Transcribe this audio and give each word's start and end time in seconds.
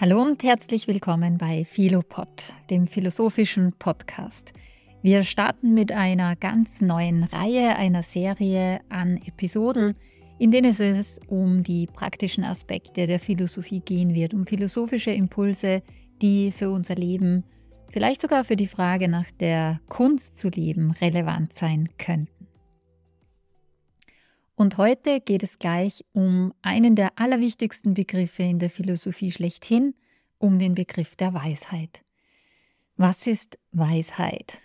Hallo 0.00 0.22
und 0.22 0.42
herzlich 0.44 0.88
willkommen 0.88 1.36
bei 1.36 1.66
Philopod, 1.66 2.54
dem 2.70 2.86
philosophischen 2.86 3.74
Podcast. 3.74 4.54
Wir 5.02 5.24
starten 5.24 5.74
mit 5.74 5.92
einer 5.92 6.36
ganz 6.36 6.70
neuen 6.80 7.24
Reihe, 7.24 7.76
einer 7.76 8.02
Serie 8.02 8.80
an 8.88 9.18
Episoden, 9.18 9.94
in 10.38 10.52
denen 10.52 10.70
es 10.70 11.20
um 11.26 11.62
die 11.62 11.86
praktischen 11.86 12.44
Aspekte 12.44 13.06
der 13.06 13.20
Philosophie 13.20 13.80
gehen 13.80 14.14
wird, 14.14 14.32
um 14.32 14.46
philosophische 14.46 15.10
Impulse, 15.10 15.82
die 16.22 16.50
für 16.50 16.70
unser 16.70 16.94
Leben, 16.94 17.44
vielleicht 17.90 18.22
sogar 18.22 18.44
für 18.44 18.56
die 18.56 18.68
Frage 18.68 19.06
nach 19.06 19.30
der 19.32 19.80
Kunst 19.90 20.40
zu 20.40 20.48
leben, 20.48 20.92
relevant 20.92 21.52
sein 21.52 21.90
könnten. 21.98 22.39
Und 24.60 24.76
heute 24.76 25.22
geht 25.22 25.42
es 25.42 25.58
gleich 25.58 26.04
um 26.12 26.52
einen 26.60 26.94
der 26.94 27.18
allerwichtigsten 27.18 27.94
Begriffe 27.94 28.42
in 28.42 28.58
der 28.58 28.68
Philosophie 28.68 29.30
schlechthin, 29.30 29.94
um 30.36 30.58
den 30.58 30.74
Begriff 30.74 31.16
der 31.16 31.32
Weisheit. 31.32 32.02
Was 32.98 33.26
ist 33.26 33.58
Weisheit? 33.72 34.58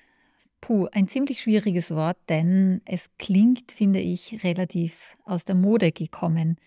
Puh, 0.59 0.89
ein 0.91 1.07
ziemlich 1.07 1.39
schwieriges 1.39 1.91
Wort, 1.91 2.17
denn 2.27 2.81
es 2.83 3.05
klingt, 3.19 3.71
finde 3.71 4.01
ich, 4.01 4.43
relativ 4.43 5.15
aus 5.23 5.45
der 5.45 5.55
Mode 5.55 5.93
gekommen. 5.93 6.57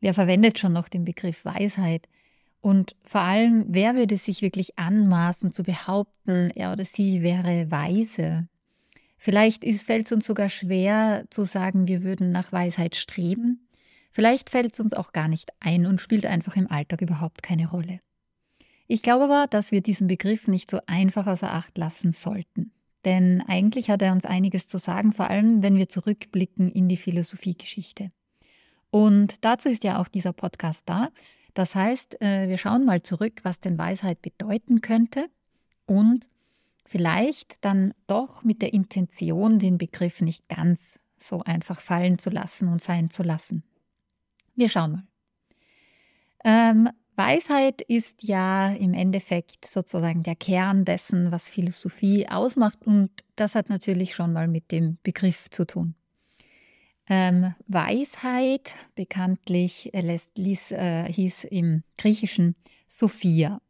Wer 0.00 0.12
verwendet 0.12 0.58
schon 0.58 0.74
noch 0.74 0.90
den 0.90 1.06
Begriff 1.06 1.46
Weisheit? 1.46 2.06
Und 2.60 2.96
vor 3.02 3.22
allem, 3.22 3.64
wer 3.66 3.94
würde 3.94 4.18
sich 4.18 4.42
wirklich 4.42 4.78
anmaßen 4.78 5.52
zu 5.52 5.62
behaupten, 5.62 6.50
er 6.54 6.74
oder 6.74 6.84
sie 6.84 7.22
wäre 7.22 7.70
weise? 7.70 8.46
Vielleicht 9.24 9.64
fällt 9.84 10.04
es 10.04 10.12
uns 10.12 10.26
sogar 10.26 10.50
schwer 10.50 11.24
zu 11.30 11.44
sagen, 11.44 11.88
wir 11.88 12.02
würden 12.02 12.30
nach 12.30 12.52
Weisheit 12.52 12.94
streben. 12.94 13.66
Vielleicht 14.10 14.50
fällt 14.50 14.74
es 14.74 14.80
uns 14.80 14.92
auch 14.92 15.12
gar 15.12 15.28
nicht 15.28 15.48
ein 15.60 15.86
und 15.86 16.02
spielt 16.02 16.26
einfach 16.26 16.56
im 16.56 16.70
Alltag 16.70 17.00
überhaupt 17.00 17.42
keine 17.42 17.70
Rolle. 17.70 18.00
Ich 18.86 19.00
glaube 19.00 19.24
aber, 19.24 19.46
dass 19.48 19.72
wir 19.72 19.80
diesen 19.80 20.08
Begriff 20.08 20.46
nicht 20.46 20.70
so 20.70 20.78
einfach 20.84 21.26
außer 21.26 21.50
Acht 21.50 21.78
lassen 21.78 22.12
sollten. 22.12 22.72
Denn 23.06 23.42
eigentlich 23.48 23.88
hat 23.88 24.02
er 24.02 24.12
uns 24.12 24.26
einiges 24.26 24.68
zu 24.68 24.76
sagen, 24.76 25.10
vor 25.10 25.30
allem 25.30 25.62
wenn 25.62 25.78
wir 25.78 25.88
zurückblicken 25.88 26.70
in 26.70 26.90
die 26.90 26.98
Philosophiegeschichte. 26.98 28.10
Und 28.90 29.42
dazu 29.42 29.70
ist 29.70 29.84
ja 29.84 30.02
auch 30.02 30.08
dieser 30.08 30.34
Podcast 30.34 30.82
da. 30.84 31.08
Das 31.54 31.74
heißt, 31.74 32.20
äh, 32.20 32.50
wir 32.50 32.58
schauen 32.58 32.84
mal 32.84 33.02
zurück, 33.02 33.40
was 33.42 33.58
denn 33.58 33.78
Weisheit 33.78 34.20
bedeuten 34.20 34.82
könnte 34.82 35.30
und 35.86 36.28
Vielleicht 36.84 37.56
dann 37.62 37.94
doch 38.06 38.44
mit 38.44 38.62
der 38.62 38.72
Intention, 38.72 39.58
den 39.58 39.78
Begriff 39.78 40.20
nicht 40.20 40.48
ganz 40.48 40.98
so 41.18 41.42
einfach 41.42 41.80
fallen 41.80 42.18
zu 42.18 42.30
lassen 42.30 42.68
und 42.68 42.82
sein 42.82 43.10
zu 43.10 43.22
lassen. 43.22 43.64
Wir 44.54 44.68
schauen 44.68 44.92
mal. 44.92 45.06
Ähm, 46.44 46.90
Weisheit 47.16 47.80
ist 47.80 48.22
ja 48.22 48.70
im 48.72 48.92
Endeffekt 48.92 49.66
sozusagen 49.66 50.22
der 50.24 50.34
Kern 50.34 50.84
dessen, 50.84 51.30
was 51.30 51.48
Philosophie 51.48 52.28
ausmacht 52.28 52.86
und 52.86 53.10
das 53.36 53.54
hat 53.54 53.68
natürlich 53.68 54.14
schon 54.14 54.32
mal 54.32 54.48
mit 54.48 54.70
dem 54.72 54.98
Begriff 55.02 55.48
zu 55.50 55.64
tun. 55.64 55.94
Ähm, 57.06 57.54
Weisheit, 57.66 58.70
bekanntlich 58.94 59.92
äh, 59.94 60.00
lässt, 60.00 60.38
ließ, 60.38 60.72
äh, 60.72 61.04
hieß 61.04 61.44
im 61.44 61.82
Griechischen 61.98 62.56
Sophia. 62.88 63.60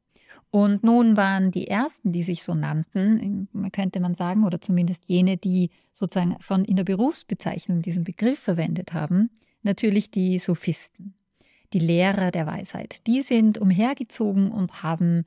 Und 0.54 0.84
nun 0.84 1.16
waren 1.16 1.50
die 1.50 1.66
ersten, 1.66 2.12
die 2.12 2.22
sich 2.22 2.44
so 2.44 2.54
nannten, 2.54 3.48
könnte 3.72 3.98
man 3.98 4.14
sagen, 4.14 4.44
oder 4.44 4.60
zumindest 4.60 5.08
jene, 5.08 5.36
die 5.36 5.70
sozusagen 5.94 6.36
schon 6.38 6.64
in 6.64 6.76
der 6.76 6.84
Berufsbezeichnung 6.84 7.82
diesen 7.82 8.04
Begriff 8.04 8.38
verwendet 8.38 8.92
haben, 8.92 9.30
natürlich 9.64 10.12
die 10.12 10.38
Sophisten, 10.38 11.14
die 11.72 11.80
Lehrer 11.80 12.30
der 12.30 12.46
Weisheit. 12.46 13.04
Die 13.08 13.22
sind 13.22 13.58
umhergezogen 13.58 14.52
und 14.52 14.84
haben, 14.84 15.24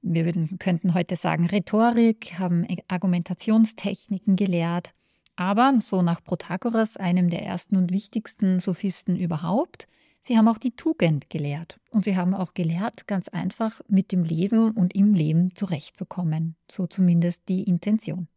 wir 0.00 0.24
würden, 0.24 0.58
könnten 0.58 0.94
heute 0.94 1.16
sagen, 1.16 1.44
Rhetorik, 1.44 2.38
haben 2.38 2.66
Argumentationstechniken 2.88 4.34
gelehrt. 4.34 4.94
Aber 5.36 5.76
so 5.82 6.00
nach 6.00 6.24
Protagoras, 6.24 6.96
einem 6.96 7.28
der 7.28 7.42
ersten 7.42 7.76
und 7.76 7.92
wichtigsten 7.92 8.60
Sophisten 8.60 9.14
überhaupt, 9.14 9.88
Sie 10.26 10.38
haben 10.38 10.48
auch 10.48 10.56
die 10.56 10.74
Tugend 10.74 11.28
gelehrt 11.28 11.78
und 11.90 12.06
sie 12.06 12.16
haben 12.16 12.34
auch 12.34 12.54
gelehrt, 12.54 13.06
ganz 13.06 13.28
einfach 13.28 13.82
mit 13.88 14.10
dem 14.10 14.24
Leben 14.24 14.70
und 14.70 14.94
im 14.94 15.12
Leben 15.12 15.54
zurechtzukommen. 15.54 16.56
So 16.70 16.86
zumindest 16.86 17.42
die 17.48 17.64
Intention. 17.64 18.28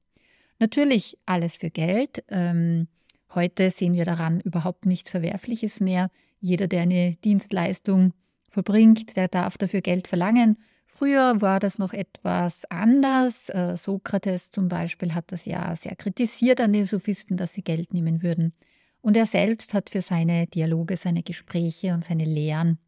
Natürlich 0.60 1.18
alles 1.26 1.56
für 1.56 1.70
Geld. 1.70 2.26
Ähm, 2.28 2.88
heute 3.34 3.72
sehen 3.72 3.94
wir 3.94 4.04
daran 4.04 4.42
überhaupt 4.42 4.86
nichts 4.86 5.12
Verwerfliches 5.12 5.80
mehr. 5.80 6.12
Jeder, 6.42 6.68
der 6.68 6.82
eine 6.82 7.16
Dienstleistung 7.16 8.14
vollbringt, 8.50 9.16
der 9.16 9.30
darf 9.30 9.58
dafür 9.58 9.80
Geld 9.80 10.10
verlangen. 10.10 10.58
Früher 10.88 11.42
war 11.42 11.62
das 11.62 11.78
noch 11.78 11.94
etwas 11.94 12.66
anders. 12.66 13.48
Äh, 13.48 13.78
Sokrates 13.78 14.50
zum 14.50 14.68
Beispiel 14.68 15.14
hat 15.14 15.32
das 15.32 15.46
ja 15.46 15.74
sehr 15.78 15.96
kritisiert 15.96 16.60
an 16.60 16.74
den 16.74 16.86
Sophisten, 16.86 17.38
dass 17.38 17.54
sie 17.54 17.62
Geld 17.62 17.94
nehmen 17.94 18.24
würden. 18.24 18.54
Und 19.02 19.16
er 19.16 19.26
selbst 19.26 19.74
hat 19.74 19.90
für 19.90 20.02
seine 20.02 20.48
Dialoge, 20.48 20.98
seine 20.98 21.24
Gespräche 21.24 21.94
und 21.94 22.04
seine 22.04 22.26
Lehren 22.26 22.80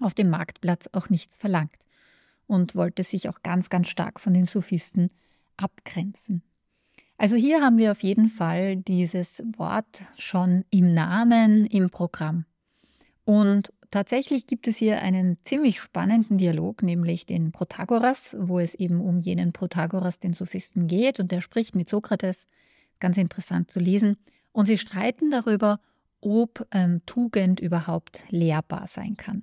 auf 0.00 0.14
dem 0.14 0.30
Marktplatz 0.30 0.88
auch 0.92 1.08
nichts 1.08 1.36
verlangt 1.36 1.76
und 2.46 2.74
wollte 2.74 3.04
sich 3.04 3.28
auch 3.28 3.42
ganz, 3.42 3.68
ganz 3.68 3.88
stark 3.88 4.20
von 4.20 4.34
den 4.34 4.46
Sophisten 4.46 5.10
abgrenzen. 5.56 6.42
Also 7.16 7.36
hier 7.36 7.62
haben 7.62 7.78
wir 7.78 7.92
auf 7.92 8.02
jeden 8.02 8.28
Fall 8.28 8.76
dieses 8.76 9.42
Wort 9.56 10.02
schon 10.18 10.64
im 10.70 10.94
Namen, 10.94 11.66
im 11.66 11.90
Programm. 11.90 12.44
Und 13.24 13.72
tatsächlich 13.90 14.46
gibt 14.46 14.66
es 14.68 14.76
hier 14.76 15.00
einen 15.00 15.38
ziemlich 15.44 15.80
spannenden 15.80 16.38
Dialog, 16.38 16.82
nämlich 16.82 17.24
den 17.24 17.52
Protagoras, 17.52 18.36
wo 18.38 18.58
es 18.58 18.74
eben 18.74 19.00
um 19.00 19.18
jenen 19.18 19.52
Protagoras, 19.52 20.18
den 20.18 20.34
Sophisten 20.34 20.88
geht, 20.88 21.20
und 21.20 21.30
der 21.30 21.40
spricht 21.40 21.74
mit 21.74 21.88
Sokrates. 21.88 22.46
Ganz 23.00 23.16
interessant 23.16 23.70
zu 23.70 23.80
lesen. 23.80 24.16
Und 24.54 24.66
sie 24.66 24.78
streiten 24.78 25.32
darüber, 25.32 25.80
ob 26.20 26.66
ähm, 26.70 27.02
Tugend 27.06 27.58
überhaupt 27.58 28.22
lehrbar 28.30 28.86
sein 28.86 29.16
kann. 29.16 29.42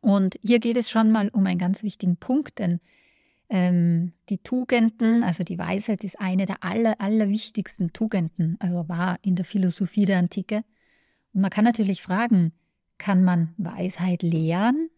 Und 0.00 0.36
hier 0.42 0.58
geht 0.58 0.76
es 0.76 0.90
schon 0.90 1.12
mal 1.12 1.28
um 1.28 1.46
einen 1.46 1.60
ganz 1.60 1.84
wichtigen 1.84 2.16
Punkt, 2.16 2.58
denn 2.58 2.80
ähm, 3.48 4.12
die 4.28 4.38
Tugenden, 4.38 5.22
also 5.22 5.44
die 5.44 5.58
Weisheit 5.58 6.02
ist 6.02 6.20
eine 6.20 6.44
der 6.44 6.64
aller, 6.64 7.00
allerwichtigsten 7.00 7.92
Tugenden, 7.92 8.56
also 8.58 8.88
war 8.88 9.18
in 9.22 9.36
der 9.36 9.44
Philosophie 9.44 10.06
der 10.06 10.18
Antike. 10.18 10.64
Und 11.32 11.42
man 11.42 11.50
kann 11.50 11.64
natürlich 11.64 12.02
fragen, 12.02 12.52
kann 12.98 13.22
man 13.22 13.54
Weisheit 13.58 14.22
lehren? 14.22 14.90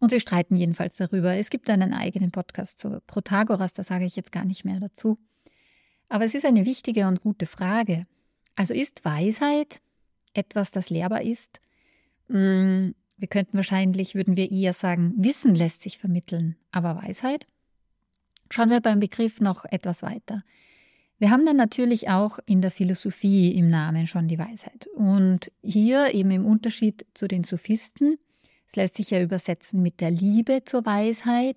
Und 0.00 0.10
sie 0.10 0.20
streiten 0.20 0.56
jedenfalls 0.56 0.96
darüber. 0.96 1.36
Es 1.36 1.48
gibt 1.48 1.70
einen 1.70 1.94
eigenen 1.94 2.32
Podcast 2.32 2.80
zu 2.80 3.00
Protagoras, 3.06 3.72
da 3.72 3.84
sage 3.84 4.04
ich 4.04 4.16
jetzt 4.16 4.32
gar 4.32 4.44
nicht 4.44 4.64
mehr 4.64 4.80
dazu. 4.80 5.16
Aber 6.08 6.24
es 6.24 6.34
ist 6.34 6.44
eine 6.44 6.66
wichtige 6.66 7.06
und 7.06 7.20
gute 7.20 7.46
Frage. 7.46 8.06
Also 8.56 8.74
ist 8.74 9.04
Weisheit 9.04 9.80
etwas, 10.34 10.72
das 10.72 10.90
lehrbar 10.90 11.22
ist? 11.22 11.60
Hm, 12.28 12.94
wir 13.18 13.28
könnten 13.28 13.56
wahrscheinlich, 13.56 14.14
würden 14.14 14.36
wir 14.36 14.50
eher 14.50 14.72
sagen, 14.72 15.14
Wissen 15.16 15.54
lässt 15.54 15.82
sich 15.82 15.98
vermitteln, 15.98 16.56
aber 16.72 16.96
Weisheit? 17.02 17.46
Schauen 18.50 18.70
wir 18.70 18.80
beim 18.80 19.00
Begriff 19.00 19.40
noch 19.40 19.64
etwas 19.66 20.02
weiter. 20.02 20.42
Wir 21.18 21.30
haben 21.30 21.46
dann 21.46 21.56
natürlich 21.56 22.10
auch 22.10 22.38
in 22.44 22.60
der 22.60 22.70
Philosophie 22.70 23.54
im 23.56 23.70
Namen 23.70 24.06
schon 24.06 24.28
die 24.28 24.38
Weisheit. 24.38 24.86
Und 24.94 25.50
hier 25.62 26.12
eben 26.14 26.30
im 26.30 26.44
Unterschied 26.44 27.06
zu 27.14 27.26
den 27.26 27.44
Sophisten, 27.44 28.18
es 28.68 28.76
lässt 28.76 28.96
sich 28.96 29.10
ja 29.10 29.22
übersetzen 29.22 29.80
mit 29.80 30.00
der 30.00 30.10
Liebe 30.10 30.62
zur 30.64 30.84
Weisheit. 30.84 31.56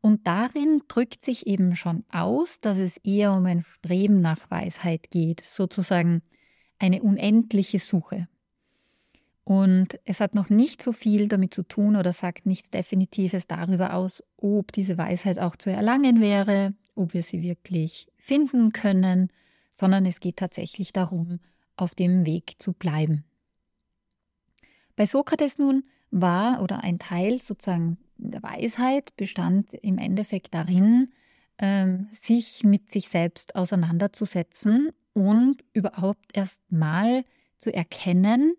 Und 0.00 0.26
darin 0.26 0.82
drückt 0.88 1.24
sich 1.24 1.46
eben 1.46 1.74
schon 1.74 2.04
aus, 2.10 2.60
dass 2.60 2.78
es 2.78 2.98
eher 2.98 3.32
um 3.32 3.44
ein 3.46 3.64
Streben 3.64 4.20
nach 4.20 4.50
Weisheit 4.50 5.10
geht, 5.10 5.44
sozusagen 5.44 6.22
eine 6.80 7.02
unendliche 7.02 7.78
Suche. 7.78 8.26
Und 9.44 9.98
es 10.04 10.20
hat 10.20 10.34
noch 10.34 10.48
nicht 10.48 10.82
so 10.82 10.92
viel 10.92 11.28
damit 11.28 11.54
zu 11.54 11.62
tun 11.62 11.96
oder 11.96 12.12
sagt 12.12 12.46
nichts 12.46 12.70
Definitives 12.70 13.46
darüber 13.46 13.94
aus, 13.94 14.22
ob 14.36 14.72
diese 14.72 14.98
Weisheit 14.98 15.38
auch 15.38 15.56
zu 15.56 15.70
erlangen 15.70 16.20
wäre, 16.20 16.74
ob 16.94 17.14
wir 17.14 17.22
sie 17.22 17.42
wirklich 17.42 18.08
finden 18.16 18.72
können, 18.72 19.28
sondern 19.74 20.06
es 20.06 20.20
geht 20.20 20.36
tatsächlich 20.36 20.92
darum, 20.92 21.40
auf 21.76 21.94
dem 21.94 22.26
Weg 22.26 22.54
zu 22.58 22.72
bleiben. 22.72 23.24
Bei 24.96 25.06
Sokrates 25.06 25.58
nun 25.58 25.84
war 26.10 26.62
oder 26.62 26.84
ein 26.84 26.98
Teil 26.98 27.40
sozusagen 27.40 27.98
der 28.18 28.42
Weisheit 28.42 29.16
bestand 29.16 29.72
im 29.74 29.98
Endeffekt 29.98 30.54
darin, 30.54 31.12
ähm, 31.58 32.08
sich 32.12 32.64
mit 32.64 32.90
sich 32.90 33.08
selbst 33.08 33.56
auseinanderzusetzen 33.56 34.90
und 35.12 35.64
überhaupt 35.72 36.30
erst 36.34 36.60
mal 36.70 37.24
zu 37.58 37.72
erkennen, 37.72 38.54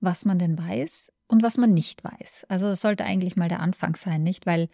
was 0.00 0.24
man 0.24 0.38
denn 0.38 0.58
weiß 0.58 1.12
und 1.28 1.42
was 1.42 1.56
man 1.56 1.72
nicht 1.72 2.04
weiß. 2.04 2.46
Also 2.48 2.66
das 2.66 2.80
sollte 2.80 3.04
eigentlich 3.04 3.36
mal 3.36 3.48
der 3.48 3.60
Anfang 3.60 3.96
sein, 3.96 4.22
nicht? 4.22 4.46
Weil 4.46 4.68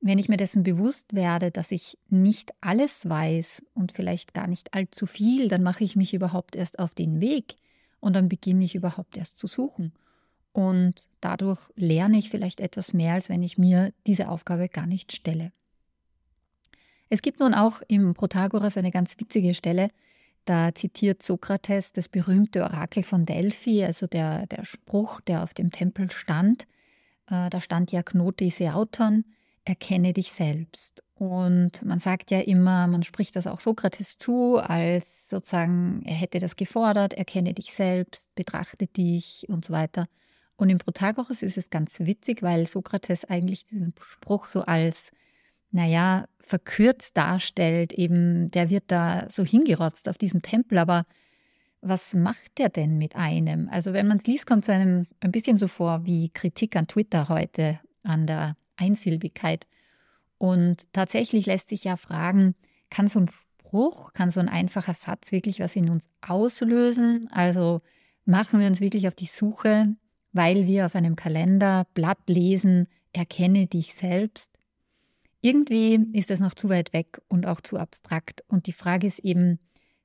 wenn 0.00 0.18
ich 0.18 0.28
mir 0.28 0.36
dessen 0.36 0.62
bewusst 0.62 1.14
werde, 1.14 1.50
dass 1.50 1.70
ich 1.70 1.98
nicht 2.08 2.52
alles 2.60 3.08
weiß 3.08 3.62
und 3.74 3.92
vielleicht 3.92 4.32
gar 4.32 4.46
nicht 4.46 4.72
allzu 4.72 5.06
viel, 5.06 5.48
dann 5.48 5.62
mache 5.62 5.84
ich 5.84 5.96
mich 5.96 6.14
überhaupt 6.14 6.56
erst 6.56 6.78
auf 6.78 6.94
den 6.94 7.20
Weg 7.20 7.56
und 8.00 8.14
dann 8.14 8.28
beginne 8.28 8.64
ich 8.64 8.74
überhaupt 8.74 9.16
erst 9.16 9.38
zu 9.38 9.46
suchen. 9.46 9.92
und 10.52 11.08
dadurch 11.20 11.60
lerne 11.76 12.18
ich 12.18 12.30
vielleicht 12.30 12.60
etwas 12.60 12.92
mehr, 12.92 13.14
als 13.14 13.28
wenn 13.28 13.42
ich 13.42 13.58
mir 13.58 13.92
diese 14.06 14.28
Aufgabe 14.28 14.68
gar 14.68 14.86
nicht 14.86 15.12
stelle. 15.12 15.52
Es 17.08 17.22
gibt 17.22 17.40
nun 17.40 17.54
auch 17.54 17.82
im 17.88 18.14
Protagoras 18.14 18.76
eine 18.76 18.90
ganz 18.90 19.18
witzige 19.18 19.54
Stelle, 19.54 19.90
da 20.44 20.74
zitiert 20.74 21.22
Sokrates 21.22 21.92
das 21.92 22.08
berühmte 22.08 22.62
Orakel 22.62 23.04
von 23.04 23.26
Delphi, 23.26 23.84
also 23.84 24.06
der, 24.06 24.46
der 24.46 24.64
Spruch, 24.64 25.20
der 25.20 25.42
auf 25.42 25.54
dem 25.54 25.70
Tempel 25.70 26.10
stand. 26.10 26.66
Äh, 27.28 27.50
da 27.50 27.60
stand 27.60 27.92
ja 27.92 28.02
Knote 28.02 28.50
Seauton, 28.50 29.24
erkenne 29.64 30.12
dich 30.12 30.32
selbst. 30.32 31.02
Und 31.14 31.84
man 31.84 32.00
sagt 32.00 32.30
ja 32.30 32.40
immer, 32.40 32.86
man 32.86 33.02
spricht 33.02 33.36
das 33.36 33.46
auch 33.46 33.60
Sokrates 33.60 34.16
zu, 34.18 34.56
als 34.56 35.28
sozusagen, 35.28 36.02
er 36.06 36.14
hätte 36.14 36.38
das 36.38 36.56
gefordert, 36.56 37.12
erkenne 37.12 37.52
dich 37.52 37.72
selbst, 37.74 38.34
betrachte 38.34 38.86
dich 38.86 39.46
und 39.48 39.66
so 39.66 39.72
weiter. 39.74 40.06
Und 40.56 40.70
im 40.70 40.78
Protagoras 40.78 41.42
ist 41.42 41.58
es 41.58 41.70
ganz 41.70 42.00
witzig, 42.00 42.42
weil 42.42 42.66
Sokrates 42.66 43.24
eigentlich 43.24 43.66
diesen 43.66 43.94
Spruch 44.00 44.46
so 44.46 44.62
als, 44.62 45.10
naja, 45.70 46.26
verkürzt 46.40 47.16
darstellt, 47.16 47.92
eben, 47.92 48.50
der 48.50 48.70
wird 48.70 48.84
da 48.88 49.26
so 49.28 49.44
hingerotzt 49.44 50.08
auf 50.08 50.18
diesem 50.18 50.42
Tempel, 50.42 50.78
aber 50.78 51.04
was 51.80 52.14
macht 52.14 52.58
der 52.58 52.68
denn 52.68 52.98
mit 52.98 53.16
einem? 53.16 53.68
Also 53.70 53.92
wenn 53.92 54.06
man 54.06 54.18
es 54.18 54.26
liest, 54.26 54.46
kommt 54.46 54.64
es 54.64 54.70
einem 54.70 55.06
ein 55.20 55.32
bisschen 55.32 55.58
so 55.58 55.68
vor 55.68 56.04
wie 56.04 56.28
Kritik 56.28 56.76
an 56.76 56.86
Twitter 56.86 57.28
heute, 57.28 57.80
an 58.02 58.26
der 58.26 58.56
Einsilbigkeit. 58.76 59.66
Und 60.38 60.86
tatsächlich 60.92 61.46
lässt 61.46 61.68
sich 61.68 61.84
ja 61.84 61.96
fragen, 61.96 62.54
kann 62.90 63.08
so 63.08 63.20
ein 63.20 63.28
Spruch, 63.28 64.12
kann 64.12 64.30
so 64.30 64.40
ein 64.40 64.48
einfacher 64.48 64.94
Satz 64.94 65.32
wirklich 65.32 65.60
was 65.60 65.76
in 65.76 65.88
uns 65.88 66.04
auslösen? 66.20 67.28
Also 67.30 67.80
machen 68.24 68.60
wir 68.60 68.66
uns 68.66 68.80
wirklich 68.80 69.08
auf 69.08 69.14
die 69.14 69.26
Suche, 69.26 69.94
weil 70.32 70.66
wir 70.66 70.86
auf 70.86 70.94
einem 70.94 71.16
Kalenderblatt 71.16 72.28
lesen, 72.28 72.88
erkenne 73.12 73.66
dich 73.66 73.94
selbst. 73.94 74.50
Irgendwie 75.40 75.94
ist 76.12 76.30
das 76.30 76.40
noch 76.40 76.54
zu 76.54 76.68
weit 76.68 76.92
weg 76.92 77.20
und 77.28 77.46
auch 77.46 77.60
zu 77.60 77.78
abstrakt. 77.78 78.44
Und 78.48 78.66
die 78.66 78.72
Frage 78.72 79.06
ist 79.06 79.20
eben, 79.20 79.58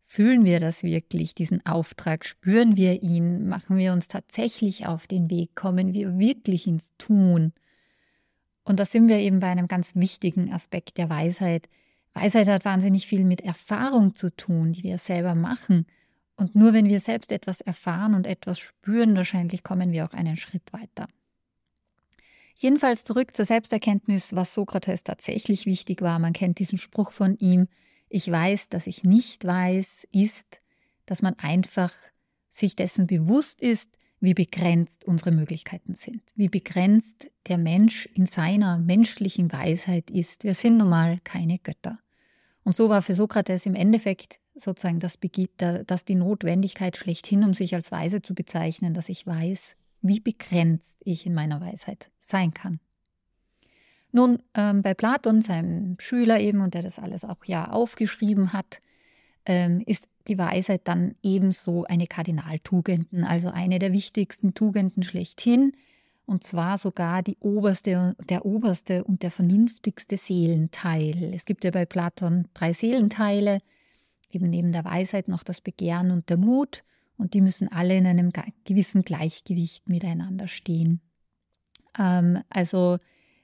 fühlen 0.03 0.45
wir 0.45 0.59
das 0.59 0.83
wirklich, 0.83 1.35
diesen 1.35 1.65
Auftrag? 1.65 2.25
Spüren 2.25 2.77
wir 2.77 3.03
ihn? 3.03 3.47
Machen 3.47 3.77
wir 3.77 3.91
uns 3.91 4.07
tatsächlich 4.07 4.87
auf 4.87 5.07
den 5.07 5.29
Weg? 5.29 5.55
Kommen 5.55 5.93
wir 5.93 6.17
wirklich 6.17 6.67
ins 6.67 6.85
Tun? 6.97 7.53
Und 8.63 8.79
da 8.79 8.85
sind 8.85 9.07
wir 9.07 9.17
eben 9.17 9.39
bei 9.39 9.47
einem 9.47 9.67
ganz 9.67 9.95
wichtigen 9.95 10.53
Aspekt 10.53 10.97
der 10.97 11.09
Weisheit. 11.09 11.69
Weisheit 12.13 12.47
hat 12.47 12.65
wahnsinnig 12.65 13.05
viel 13.05 13.25
mit 13.25 13.41
Erfahrung 13.41 14.15
zu 14.15 14.29
tun, 14.29 14.71
die 14.71 14.83
wir 14.83 14.97
selber 14.97 15.35
machen. 15.35 15.85
Und 16.37 16.55
nur 16.55 16.73
wenn 16.73 16.87
wir 16.87 16.99
selbst 16.99 17.31
etwas 17.31 17.61
erfahren 17.61 18.13
und 18.13 18.25
etwas 18.25 18.59
spüren, 18.59 19.15
wahrscheinlich 19.15 19.63
kommen 19.63 19.91
wir 19.91 20.05
auch 20.05 20.13
einen 20.13 20.37
Schritt 20.37 20.73
weiter. 20.73 21.07
Jedenfalls 22.55 23.03
zurück 23.03 23.35
zur 23.35 23.45
Selbsterkenntnis, 23.45 24.33
was 24.33 24.53
Sokrates 24.53 25.03
tatsächlich 25.03 25.65
wichtig 25.65 26.01
war. 26.01 26.19
Man 26.19 26.33
kennt 26.33 26.59
diesen 26.59 26.77
Spruch 26.77 27.11
von 27.11 27.37
ihm, 27.37 27.67
ich 28.07 28.31
weiß, 28.31 28.69
dass 28.69 28.87
ich 28.87 29.03
nicht 29.03 29.45
weiß, 29.45 30.07
ist, 30.11 30.61
dass 31.05 31.21
man 31.21 31.37
einfach 31.37 31.91
sich 32.51 32.75
dessen 32.75 33.07
bewusst 33.07 33.61
ist, 33.61 33.91
wie 34.21 34.33
begrenzt 34.33 35.03
unsere 35.03 35.31
Möglichkeiten 35.31 35.95
sind, 35.95 36.21
wie 36.35 36.47
begrenzt 36.47 37.29
der 37.47 37.57
Mensch 37.57 38.05
in 38.13 38.25
seiner 38.25 38.77
menschlichen 38.77 39.51
Weisheit 39.51 40.09
ist. 40.09 40.45
Wir 40.45 40.53
sind 40.53 40.77
nun 40.77 40.89
mal 40.89 41.19
keine 41.23 41.59
Götter. 41.59 41.99
Und 42.63 42.75
so 42.75 42.89
war 42.89 43.01
für 43.01 43.15
Sokrates 43.15 43.65
im 43.65 43.75
Endeffekt 43.75 44.39
sozusagen 44.55 44.99
das, 44.99 45.19
das 45.85 46.05
die 46.05 46.15
Notwendigkeit 46.15 46.95
schlechthin, 46.95 47.43
um 47.43 47.53
sich 47.53 47.75
als 47.75 47.91
Weise 47.91 48.21
zu 48.21 48.33
bezeichnen, 48.33 48.93
dass 48.93 49.09
ich 49.09 49.27
weiß, 49.27 49.75
wie 50.07 50.19
begrenzt 50.19 50.97
ich 51.03 51.25
in 51.25 51.33
meiner 51.33 51.61
Weisheit 51.61 52.11
sein 52.21 52.53
kann. 52.53 52.79
Nun, 54.11 54.39
ähm, 54.53 54.81
bei 54.81 54.93
Platon, 54.93 55.41
seinem 55.41 55.97
Schüler 55.99 56.39
eben, 56.39 56.61
und 56.61 56.73
der 56.73 56.83
das 56.83 56.99
alles 56.99 57.25
auch 57.25 57.43
ja 57.45 57.69
aufgeschrieben 57.69 58.53
hat, 58.53 58.81
ähm, 59.45 59.83
ist 59.85 60.07
die 60.27 60.37
Weisheit 60.37 60.81
dann 60.85 61.15
ebenso 61.21 61.83
eine 61.83 62.07
Kardinaltugenden, 62.07 63.23
also 63.23 63.49
eine 63.49 63.77
der 63.77 63.91
wichtigsten 63.91 64.53
Tugenden 64.53 65.03
schlechthin, 65.03 65.73
und 66.25 66.43
zwar 66.43 66.77
sogar 66.77 67.21
die 67.21 67.37
oberste, 67.39 68.15
der 68.29 68.45
oberste 68.45 69.03
und 69.03 69.21
der 69.21 69.29
vernünftigste 69.31 70.17
Seelenteil. 70.17 71.33
Es 71.35 71.45
gibt 71.45 71.63
ja 71.63 71.71
bei 71.71 71.85
Platon 71.85 72.47
drei 72.53 72.73
Seelenteile, 72.73 73.59
eben 74.31 74.49
neben 74.49 74.71
der 74.71 74.85
Weisheit 74.85 75.27
noch 75.27 75.43
das 75.43 75.61
Begehren 75.61 76.09
und 76.09 76.29
der 76.29 76.37
Mut, 76.37 76.83
und 77.17 77.33
die 77.33 77.41
müssen 77.41 77.67
alle 77.67 77.97
in 77.97 78.05
einem 78.05 78.31
gewissen 78.65 79.03
Gleichgewicht 79.03 79.87
miteinander 79.89 80.47
stehen. 80.47 81.01
Ähm, 81.97 82.41
also 82.49 82.97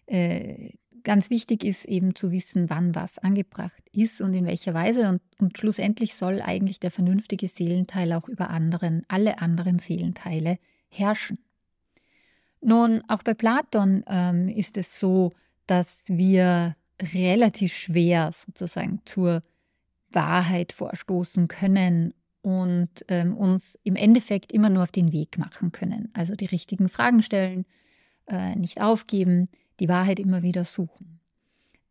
äh, 0.08 0.72
ganz 1.04 1.30
wichtig 1.30 1.64
ist 1.64 1.86
eben 1.86 2.16
zu 2.16 2.32
wissen, 2.32 2.70
wann 2.70 2.96
was 2.96 3.18
angebracht 3.18 3.82
ist 3.92 4.22
und 4.22 4.34
in 4.34 4.46
welcher 4.46 4.74
Weise. 4.74 5.10
Und, 5.10 5.22
und 5.40 5.58
schlussendlich 5.58 6.16
soll 6.16 6.42
eigentlich 6.42 6.80
der 6.80 6.92
vernünftige 6.92 7.48
Seelenteil 7.48 8.14
auch 8.14 8.28
über 8.28 8.50
anderen, 8.50 9.04
alle 9.08 9.40
anderen 9.40 9.80
Seelenteile 9.80 10.58
herrschen. 10.90 11.40
Nun, 12.62 13.02
auch 13.08 13.24
bei 13.24 13.34
Platon 13.34 14.04
ähm, 14.08 14.48
ist 14.48 14.78
es 14.78 15.00
so, 15.00 15.32
dass 15.66 16.04
wir 16.08 16.76
relativ 17.02 17.74
schwer 17.74 18.32
sozusagen 18.34 19.02
zur 19.06 19.42
Wahrheit 20.10 20.74
vorstoßen 20.74 21.48
können 21.48 22.14
und 22.42 22.90
ähm, 23.08 23.36
uns 23.38 23.64
im 23.84 23.96
Endeffekt 23.96 24.52
immer 24.52 24.70
nur 24.70 24.84
auf 24.84 24.92
den 24.92 25.12
Weg 25.12 25.38
machen 25.38 25.72
können. 25.72 26.10
Also 26.14 26.36
die 26.36 26.46
richtigen 26.46 26.90
Fragen 26.90 27.22
stellen, 27.22 27.66
äh, 28.28 28.56
nicht 28.56 28.82
aufgeben, 28.82 29.50
die 29.80 29.90
Wahrheit 29.90 30.20
immer 30.20 30.44
wieder 30.44 30.66
suchen. 30.66 31.20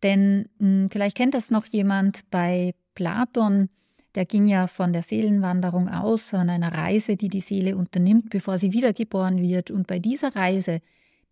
Denn 0.03 0.49
mh, 0.59 0.67
hm, 0.67 0.89
vielleicht 0.91 1.17
kennt 1.17 1.35
das 1.35 1.51
noch 1.51 1.67
jemand 1.67 2.31
bei 2.31 2.75
Platon, 2.95 3.69
der 4.15 4.25
ging 4.25 4.47
ja 4.47 4.67
von 4.67 4.93
der 4.93 5.03
Seelenwanderung 5.03 5.89
aus, 5.89 6.31
von 6.31 6.51
einer 6.51 6.73
Reise, 6.73 7.17
die 7.17 7.29
die 7.29 7.41
Seele 7.41 7.77
unternimmt, 7.77 8.31
bevor 8.31 8.59
sie 8.59 8.73
wiedergeboren 8.73 9.41
wird. 9.41 9.71
Und 9.71 9.87
bei 9.87 10.01
dieser 10.01 10.35
Reise, 10.35 10.81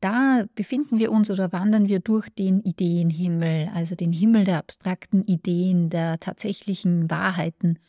da 0.01 0.45
befinden 0.55 1.01
wir 1.01 1.11
uns 1.11 1.29
oder 1.31 1.53
wandern 1.53 1.89
wir 1.89 1.99
durch 1.99 2.29
den 2.29 2.61
Ideenhimmel, 2.61 3.69
also 3.75 3.97
den 3.97 4.13
Himmel 4.13 4.45
der 4.45 4.59
abstrakten 4.59 5.25
Ideen, 5.25 5.91
der 5.91 6.21
tatsächlichen 6.21 7.11
Wahrheiten. 7.11 7.81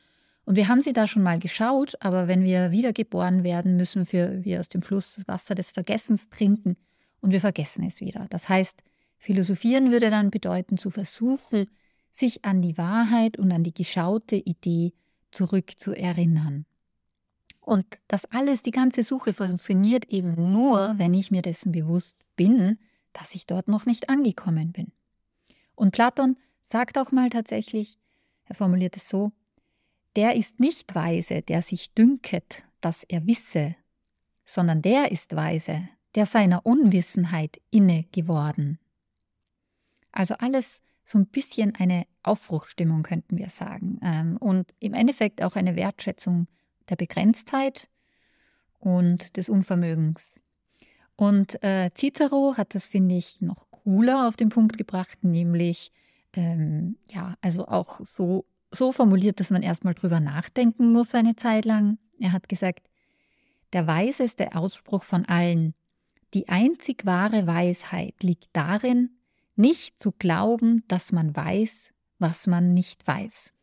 Und 0.49 0.55
wir 0.55 0.67
haben 0.67 0.81
sie 0.81 0.93
da 0.93 1.05
schon 1.05 1.21
mal 1.21 1.37
geschaut, 1.37 1.93
aber 1.99 2.27
wenn 2.27 2.43
wir 2.43 2.71
wiedergeboren 2.71 3.43
werden, 3.43 3.77
müssen 3.77 4.11
wir, 4.11 4.43
wir 4.43 4.59
aus 4.59 4.67
dem 4.67 4.81
Fluss 4.81 5.13
das 5.13 5.27
Wasser 5.27 5.53
des 5.53 5.69
Vergessens 5.69 6.27
trinken 6.31 6.75
und 7.21 7.29
wir 7.29 7.39
vergessen 7.39 7.85
es 7.85 8.01
wieder. 8.01 8.25
Das 8.31 8.49
heißt, 8.49 8.81
philosophieren 9.19 9.91
würde 9.91 10.09
dann 10.09 10.31
bedeuten, 10.31 10.79
zu 10.79 10.89
versuchen, 10.89 11.69
sich 12.13 12.45
an 12.45 12.63
die 12.63 12.79
Wahrheit 12.79 13.37
und 13.37 13.51
an 13.51 13.63
die 13.63 13.75
geschaute 13.75 14.37
Idee 14.37 14.93
zurückzuerinnern. 15.29 16.65
Und 17.61 17.85
das 18.07 18.25
alles, 18.25 18.63
die 18.63 18.71
ganze 18.71 19.03
Suche 19.03 19.33
funktioniert 19.33 20.05
eben 20.05 20.51
nur, 20.51 20.95
wenn 20.97 21.13
ich 21.13 21.29
mir 21.29 21.43
dessen 21.43 21.71
bewusst 21.71 22.15
bin, 22.35 22.79
dass 23.13 23.35
ich 23.35 23.45
dort 23.45 23.67
noch 23.67 23.85
nicht 23.85 24.09
angekommen 24.09 24.71
bin. 24.71 24.93
Und 25.75 25.91
Platon 25.91 26.37
sagt 26.63 26.97
auch 26.97 27.11
mal 27.11 27.29
tatsächlich, 27.29 27.99
er 28.45 28.55
formuliert 28.55 28.97
es 28.97 29.07
so, 29.07 29.31
der 30.15 30.35
ist 30.35 30.59
nicht 30.59 30.93
weise, 30.95 31.41
der 31.41 31.61
sich 31.61 31.93
dünket, 31.93 32.63
dass 32.81 33.03
er 33.03 33.25
wisse, 33.27 33.75
sondern 34.45 34.81
der 34.81 35.11
ist 35.11 35.35
weise, 35.35 35.87
der 36.15 36.25
seiner 36.25 36.65
Unwissenheit 36.65 37.61
inne 37.69 38.05
geworden. 38.11 38.79
Also 40.11 40.35
alles 40.35 40.81
so 41.05 41.17
ein 41.17 41.27
bisschen 41.27 41.75
eine 41.75 42.05
Aufbruchstimmung, 42.23 43.03
könnten 43.03 43.37
wir 43.37 43.49
sagen. 43.49 43.99
Ähm, 44.03 44.37
und 44.37 44.73
im 44.79 44.93
Endeffekt 44.93 45.43
auch 45.43 45.55
eine 45.55 45.75
Wertschätzung 45.75 46.47
der 46.89 46.95
Begrenztheit 46.95 47.87
und 48.79 49.37
des 49.37 49.49
Unvermögens. 49.49 50.39
Und 51.15 51.61
äh, 51.63 51.89
Cicero 51.95 52.55
hat 52.57 52.75
das, 52.75 52.87
finde 52.87 53.15
ich, 53.15 53.41
noch 53.41 53.69
cooler 53.71 54.27
auf 54.27 54.37
den 54.37 54.49
Punkt 54.49 54.77
gebracht, 54.77 55.23
nämlich, 55.23 55.91
ähm, 56.33 56.97
ja, 57.09 57.35
also 57.41 57.67
auch 57.67 57.99
so, 58.05 58.45
so 58.71 58.91
formuliert, 58.91 59.39
dass 59.39 59.49
man 59.49 59.63
erstmal 59.63 59.93
drüber 59.93 60.19
nachdenken 60.19 60.91
muss 60.91 61.13
eine 61.15 61.35
Zeit 61.35 61.65
lang. 61.65 61.97
Er 62.19 62.31
hat 62.31 62.49
gesagt, 62.49 62.87
der 63.73 63.87
weiseste 63.87 64.55
Ausspruch 64.55 65.03
von 65.03 65.25
allen, 65.25 65.73
die 66.33 66.49
einzig 66.49 67.05
wahre 67.05 67.47
Weisheit 67.47 68.21
liegt 68.21 68.49
darin, 68.53 69.11
nicht 69.55 70.01
zu 70.01 70.11
glauben, 70.11 70.83
dass 70.87 71.11
man 71.11 71.35
weiß, 71.35 71.89
was 72.19 72.47
man 72.47 72.73
nicht 72.73 73.05
weiß. 73.07 73.53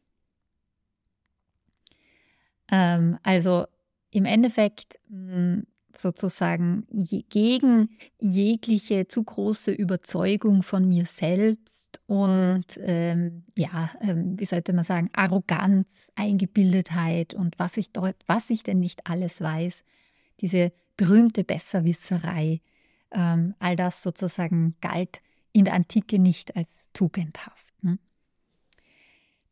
Ähm, 2.70 3.18
also 3.22 3.66
im 4.10 4.24
Endeffekt 4.24 4.98
mm, 5.08 5.60
sozusagen 5.96 6.86
gegen 7.30 7.90
jegliche 8.18 9.08
zu 9.08 9.22
große 9.22 9.72
Überzeugung 9.72 10.62
von 10.62 10.88
mir 10.88 11.06
selbst 11.06 11.85
und 12.06 12.64
ähm, 12.78 13.44
ja, 13.56 13.90
ähm, 14.00 14.38
wie 14.38 14.44
sollte 14.44 14.72
man 14.72 14.84
sagen, 14.84 15.10
Arroganz, 15.12 15.88
Eingebildetheit 16.14 17.34
und 17.34 17.58
was 17.58 17.76
ich 17.76 17.92
dort, 17.92 18.16
was 18.26 18.50
ich 18.50 18.62
denn 18.62 18.78
nicht 18.78 19.06
alles 19.06 19.40
weiß. 19.40 19.84
Diese 20.40 20.72
berühmte 20.96 21.44
Besserwisserei. 21.44 22.60
Ähm, 23.12 23.54
all 23.58 23.76
das 23.76 24.02
sozusagen 24.02 24.74
galt 24.80 25.20
in 25.52 25.64
der 25.64 25.74
Antike 25.74 26.18
nicht 26.18 26.56
als 26.56 26.68
tugendhaft. 26.92 27.72
Ne? 27.82 27.98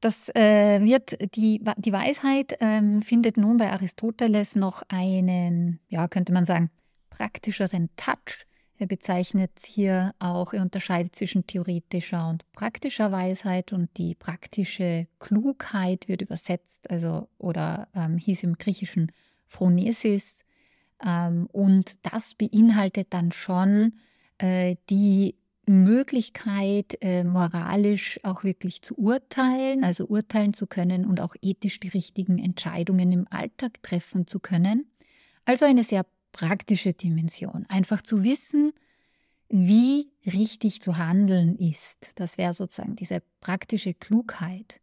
Das 0.01 0.29
äh, 0.35 0.83
wird 0.83 1.17
die, 1.35 1.65
die 1.79 1.93
Weisheit 1.93 2.57
ähm, 2.61 3.01
findet 3.01 3.39
nun 3.39 3.57
bei 3.57 3.71
Aristoteles 3.71 4.55
noch 4.55 4.83
einen, 4.89 5.81
ja, 5.89 6.09
könnte 6.09 6.33
man 6.33 6.45
sagen, 6.45 6.71
praktischeren 7.09 7.89
Touch. 7.97 8.47
Er 8.77 8.87
bezeichnet 8.87 9.53
hier 9.65 10.15
auch, 10.19 10.53
er 10.53 10.63
unterscheidet 10.63 11.15
zwischen 11.15 11.47
theoretischer 11.47 12.29
und 12.29 12.51
praktischer 12.53 13.13
Weisheit 13.13 13.73
und 13.73 13.89
die 13.97 14.17
praktische 14.17 15.07
Klugheit 15.21 16.09
wird 16.09 16.23
übersetzt, 16.23 16.91
also 16.91 17.29
oder 17.39 17.89
ähm, 17.95 18.19
hieß 18.19 18.43
im 18.43 18.59
Griechischen 18.59 19.13
Phronesis. 19.47 20.41
Ähm, 21.05 21.47
und 21.53 21.97
das 22.03 22.35
beinhaltet 22.35 23.09
dann 23.11 23.31
schon 23.31 23.95
äh, 24.39 24.75
die 24.91 25.37
Möglichkeit, 25.67 26.99
äh, 27.01 27.25
moralisch 27.25 28.21
auch 28.23 28.45
wirklich 28.45 28.83
zu 28.83 28.99
urteilen, 28.99 29.85
also 29.85 30.07
urteilen 30.07 30.53
zu 30.53 30.67
können 30.67 31.07
und 31.07 31.21
auch 31.21 31.35
ethisch 31.41 31.81
die 31.81 31.89
richtigen 31.89 32.39
Entscheidungen 32.39 33.13
im 33.13 33.27
Alltag 33.31 33.83
treffen 33.83 34.27
zu 34.27 34.41
können. 34.41 34.87
Also 35.45 35.65
eine 35.65 35.85
sehr 35.85 36.05
praktische 36.35 36.93
Dimension. 36.93 37.65
Einfach 37.69 38.03
zu 38.03 38.25
wissen, 38.25 38.73
wie 39.49 40.11
richtig 40.27 40.83
zu 40.83 40.99
handeln 40.99 41.57
ist. 41.57 42.13
Das 42.17 42.37
wäre 42.37 42.53
sozusagen 42.53 42.97
diese 42.97 43.23
praktische 43.41 43.95
Klugheit. 43.95 44.81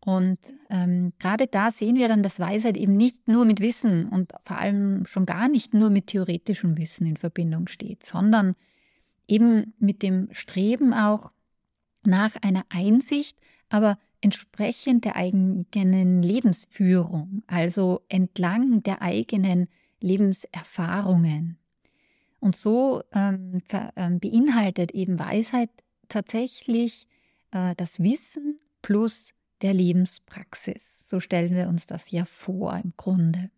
Und 0.00 0.38
ähm, 0.70 1.12
gerade 1.18 1.46
da 1.46 1.70
sehen 1.70 1.96
wir 1.96 2.08
dann, 2.08 2.22
dass 2.22 2.40
Weisheit 2.40 2.76
eben 2.76 2.96
nicht 2.96 3.28
nur 3.28 3.44
mit 3.44 3.60
Wissen 3.60 4.08
und 4.08 4.32
vor 4.42 4.58
allem 4.58 5.04
schon 5.04 5.26
gar 5.26 5.48
nicht 5.48 5.74
nur 5.74 5.90
mit 5.90 6.06
theoretischem 6.06 6.78
Wissen 6.78 7.06
in 7.06 7.16
Verbindung 7.16 7.68
steht, 7.68 8.06
sondern 8.06 8.54
eben 9.26 9.74
mit 9.78 10.02
dem 10.02 10.28
Streben 10.32 10.94
auch 10.94 11.32
nach 12.04 12.36
einer 12.40 12.64
Einsicht, 12.70 13.36
aber 13.68 13.98
entsprechend 14.22 15.04
der 15.04 15.16
eigenen 15.16 16.22
Lebensführung, 16.22 17.42
also 17.46 18.00
entlang 18.08 18.82
der 18.84 19.02
eigenen 19.02 19.68
Lebenserfahrungen. 20.00 21.58
Und 22.40 22.56
so 22.56 23.02
ähm, 23.12 23.62
ähm, 23.96 24.20
beinhaltet 24.20 24.92
eben 24.92 25.18
Weisheit 25.18 25.70
tatsächlich 26.08 27.06
äh, 27.50 27.74
das 27.76 28.00
Wissen 28.00 28.60
plus 28.82 29.34
der 29.62 29.74
Lebenspraxis. 29.74 30.82
So 31.04 31.20
stellen 31.20 31.54
wir 31.54 31.68
uns 31.68 31.86
das 31.86 32.10
ja 32.10 32.24
vor 32.24 32.76
im 32.76 32.92
Grunde. 32.96 33.50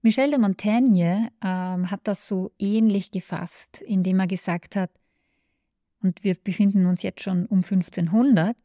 Michel 0.00 0.30
de 0.30 0.38
Montaigne 0.38 1.30
ähm, 1.42 1.90
hat 1.90 2.00
das 2.04 2.26
so 2.26 2.50
ähnlich 2.58 3.10
gefasst, 3.10 3.80
indem 3.82 4.20
er 4.20 4.26
gesagt 4.26 4.74
hat, 4.74 4.90
und 6.02 6.24
wir 6.24 6.34
befinden 6.34 6.86
uns 6.86 7.02
jetzt 7.02 7.22
schon 7.22 7.46
um 7.46 7.58
1500, 7.58 8.56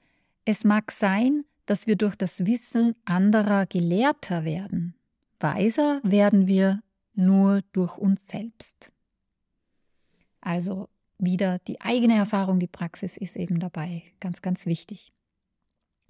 es 0.46 0.64
mag 0.64 0.92
sein, 0.92 1.46
dass 1.68 1.86
wir 1.86 1.96
durch 1.96 2.16
das 2.16 2.48
Wissen 2.48 2.96
anderer 3.06 3.68
gelehrter 3.68 4.46
werden. 4.46 4.96
Weiser 5.40 6.02
werden 6.04 6.48
wir 6.48 6.82
nur 7.14 7.62
durch 7.74 7.98
uns 7.98 8.28
selbst. 8.28 8.92
Also 10.42 10.90
wieder 11.18 11.60
die 11.60 11.82
eigene 11.82 12.16
Erfahrung, 12.16 12.60
die 12.60 12.68
Praxis 12.68 13.18
ist 13.18 13.36
eben 13.36 13.60
dabei 13.60 14.04
ganz, 14.20 14.42
ganz 14.42 14.66
wichtig. 14.66 15.12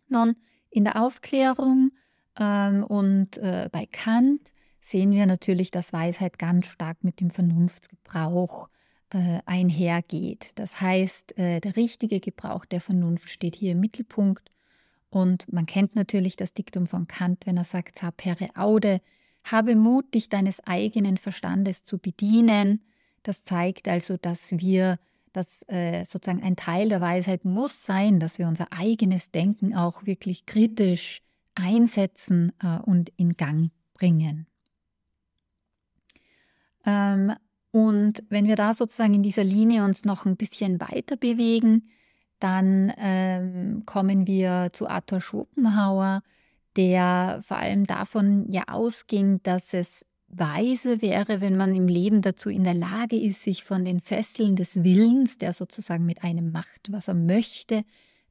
Nun, 0.09 0.35
in 0.69 0.83
der 0.83 1.01
Aufklärung 1.01 1.91
ähm, 2.37 2.83
und 2.83 3.37
äh, 3.37 3.69
bei 3.71 3.85
Kant 3.85 4.51
sehen 4.81 5.11
wir 5.11 5.25
natürlich, 5.25 5.71
dass 5.71 5.93
Weisheit 5.93 6.39
ganz 6.39 6.67
stark 6.67 7.03
mit 7.03 7.19
dem 7.19 7.29
Vernunftgebrauch 7.29 8.69
äh, 9.09 9.39
einhergeht. 9.45 10.51
Das 10.55 10.81
heißt, 10.81 11.37
äh, 11.37 11.59
der 11.59 11.75
richtige 11.75 12.19
Gebrauch 12.19 12.65
der 12.65 12.81
Vernunft 12.81 13.29
steht 13.29 13.55
hier 13.55 13.73
im 13.73 13.79
Mittelpunkt. 13.79 14.51
Und 15.09 15.51
man 15.51 15.65
kennt 15.65 15.95
natürlich 15.95 16.35
das 16.35 16.53
Diktum 16.53 16.87
von 16.87 17.07
Kant, 17.07 17.45
wenn 17.45 17.57
er 17.57 17.63
sagt, 17.63 17.99
sapere 17.99 18.49
aude, 18.55 19.01
habe 19.43 19.75
Mut, 19.75 20.13
dich 20.13 20.29
deines 20.29 20.65
eigenen 20.65 21.17
Verstandes 21.17 21.85
zu 21.85 21.97
bedienen. 21.97 22.81
Das 23.23 23.43
zeigt 23.43 23.87
also, 23.87 24.17
dass 24.17 24.51
wir, 24.51 24.99
dass 25.31 25.63
äh, 25.67 26.05
sozusagen 26.05 26.43
ein 26.43 26.55
Teil 26.55 26.89
der 26.89 27.01
Weisheit 27.01 27.45
muss 27.45 27.85
sein, 27.85 28.19
dass 28.19 28.39
wir 28.39 28.47
unser 28.47 28.67
eigenes 28.71 29.31
Denken 29.31 29.75
auch 29.75 30.05
wirklich 30.05 30.45
kritisch 30.45 31.21
einsetzen 31.55 32.51
äh, 32.61 32.79
und 32.79 33.09
in 33.15 33.37
Gang 33.37 33.71
bringen. 33.93 34.47
Ähm, 36.85 37.33
und 37.71 38.23
wenn 38.29 38.47
wir 38.47 38.55
da 38.55 38.73
sozusagen 38.73 39.13
in 39.13 39.23
dieser 39.23 39.43
Linie 39.43 39.83
uns 39.83 40.05
noch 40.05 40.25
ein 40.25 40.37
bisschen 40.37 40.79
weiter 40.79 41.17
bewegen, 41.17 41.89
dann 42.39 42.93
ähm, 42.97 43.83
kommen 43.85 44.27
wir 44.27 44.69
zu 44.73 44.87
Arthur 44.87 45.21
Schopenhauer, 45.21 46.21
der 46.75 47.41
vor 47.43 47.57
allem 47.57 47.85
davon 47.85 48.45
ja 48.51 48.63
ausging, 48.67 49.41
dass 49.43 49.73
es 49.73 50.05
weise 50.27 51.01
wäre, 51.01 51.41
wenn 51.41 51.55
man 51.55 51.73
im 51.75 51.87
Leben 51.87 52.21
dazu 52.21 52.49
in 52.49 52.63
der 52.63 52.73
Lage 52.73 53.17
ist, 53.17 53.43
sich 53.43 53.63
von 53.63 53.85
den 53.85 54.01
Fesseln 54.01 54.55
des 54.55 54.83
Willens, 54.83 55.37
der 55.37 55.53
sozusagen 55.53 56.05
mit 56.05 56.23
einem 56.23 56.51
macht, 56.51 56.91
was 56.91 57.07
er 57.07 57.13
möchte, 57.13 57.83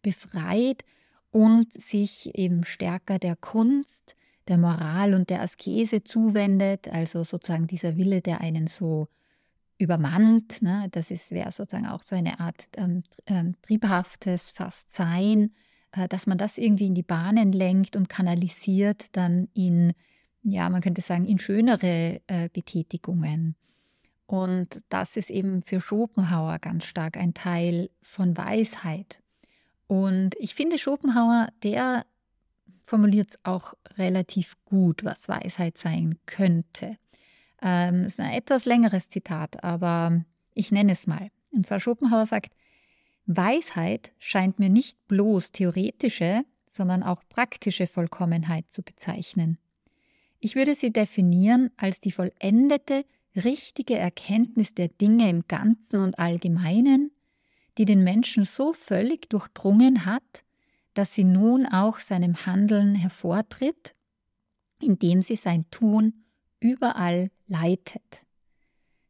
befreit 0.03 0.85
und 1.31 1.69
sich 1.81 2.35
eben 2.39 2.65
stärker 2.65 3.19
der 3.19 3.37
Kunst, 3.37 4.15
der 4.47 4.59
Moral 4.59 5.15
und 5.15 5.31
der 5.31 5.43
Askese 5.43 6.05
zuwendet, 6.05 6.89
also 6.89 7.25
sozusagen 7.25 7.67
dieser 7.67 7.97
Wille, 7.97 8.21
der 8.21 8.41
einen 8.41 8.67
so 8.67 9.09
übermannt, 9.79 10.63
ne? 10.63 10.89
das 10.91 11.11
wäre 11.31 11.53
sozusagen 11.53 11.87
auch 11.87 12.03
so 12.03 12.17
eine 12.17 12.41
Art 12.41 12.69
ähm, 12.77 13.03
ähm, 13.27 13.55
triebhaftes 13.63 14.51
Fastsein, 14.51 15.55
äh, 15.93 16.09
dass 16.09 16.27
man 16.27 16.39
das 16.39 16.59
irgendwie 16.59 16.87
in 16.87 16.95
die 16.95 17.03
Bahnen 17.03 17.53
lenkt 17.53 17.97
und 17.97 18.09
kanalisiert 18.09 19.07
dann 19.13 19.49
in, 19.55 19.93
ja, 20.43 20.69
man 20.71 20.81
könnte 20.81 21.03
sagen, 21.03 21.27
in 21.27 21.39
schönere 21.39 22.21
äh, 22.27 22.49
Betätigungen. 22.53 23.55
Und 24.27 24.83
das 24.89 25.17
ist 25.17 25.31
eben 25.31 25.63
für 25.63 25.81
Schopenhauer 25.81 26.59
ganz 26.59 26.85
stark 26.85 27.17
ein 27.17 27.35
Teil 27.35 27.91
von 28.03 28.37
Weisheit. 28.37 29.21
Und 29.87 30.35
ich 30.41 30.55
finde 30.55 30.79
Schopenhauer, 30.79 31.49
der 31.63 32.05
formuliert 32.81 33.31
es 33.31 33.39
auch 33.45 33.75
relativ 33.99 34.57
gut, 34.65 35.05
was 35.05 35.29
Weisheit 35.29 35.79
sein 35.79 36.19
könnte. 36.27 36.97
Ähm, 37.63 38.05
das 38.05 38.13
ist 38.13 38.21
ein 38.21 38.33
etwas 38.33 38.65
längeres 38.65 39.09
Zitat, 39.09 39.63
aber 39.65 40.25
ich 40.55 40.73
nenne 40.73 40.93
es 40.93 41.07
mal. 41.07 41.31
Und 41.53 41.67
zwar 41.67 41.81
Schopenhauer 41.81 42.27
sagt, 42.27 42.53
Weisheit 43.27 44.13
scheint 44.19 44.59
mir 44.59 44.69
nicht 44.69 44.99
bloß 45.09 45.53
theoretische, 45.53 46.45
sondern 46.71 47.03
auch 47.03 47.23
praktische 47.29 47.87
Vollkommenheit 47.87 48.67
zu 48.71 48.83
bezeichnen. 48.83 49.59
Ich 50.39 50.55
würde 50.55 50.75
sie 50.75 50.93
definieren 50.93 51.71
als 51.77 52.01
die 52.01 52.13
vollendete, 52.13 53.05
richtige 53.35 53.97
Erkenntnis 53.97 54.75
der 54.75 54.89
Dinge 54.89 55.29
im 55.29 55.47
Ganzen 55.49 56.01
und 56.01 56.19
Allgemeinen, 56.19 57.11
die 57.79 57.85
den 57.85 58.05
Menschen 58.05 58.45
so 58.45 58.73
völlig 58.73 59.29
durchdrungen 59.29 60.07
hat, 60.07 60.45
dass 60.95 61.15
sie 61.15 61.25
nun 61.25 61.67
auch 61.67 61.99
seinem 61.99 62.47
Handeln 62.47 62.95
hervortritt, 62.95 63.95
indem 64.81 65.21
sie 65.21 65.37
sein 65.37 65.67
Tun 65.71 66.25
überall 66.61 67.31
leitet. 67.47 68.23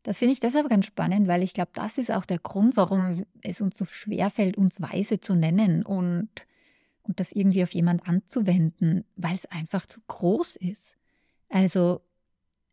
Das 0.03 0.19
finde 0.19 0.35
ich 0.35 0.41
deshalb 0.41 0.69
ganz 0.69 0.87
spannend, 0.87 1.27
weil 1.27 1.43
ich 1.43 1.53
glaube, 1.53 1.73
das 1.75 1.99
ist 1.99 2.13
auch 2.13 2.25
der 2.25 2.39
Grund, 2.39 2.77
warum 2.77 3.27
es 3.43 3.61
uns 3.61 3.77
so 3.77 3.85
schwer 3.85 4.31
fällt, 4.31 4.57
uns 4.57 4.81
weise 4.81 5.21
zu 5.21 5.35
nennen 5.35 5.83
und, 5.83 6.29
und 7.03 7.19
das 7.19 7.33
irgendwie 7.33 7.65
auf 7.65 7.75
jemand 7.75 8.09
anzuwenden, 8.09 9.05
weil 9.17 9.35
es 9.35 9.47
einfach 9.47 9.85
zu 9.87 10.01
groß 10.07 10.57
ist. 10.57 10.95
Also 11.49 12.03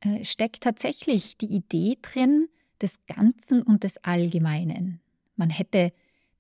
äh, 0.02 0.24
steckt 0.24 0.62
tatsächlich 0.62 1.38
die 1.38 1.48
Idee 1.48 1.98
drin 2.02 2.50
des 2.82 3.00
Ganzen 3.08 3.64
und 3.64 3.84
des 3.84 3.98
Allgemeinen. 4.04 5.00
Man 5.36 5.50
hätte 5.50 5.92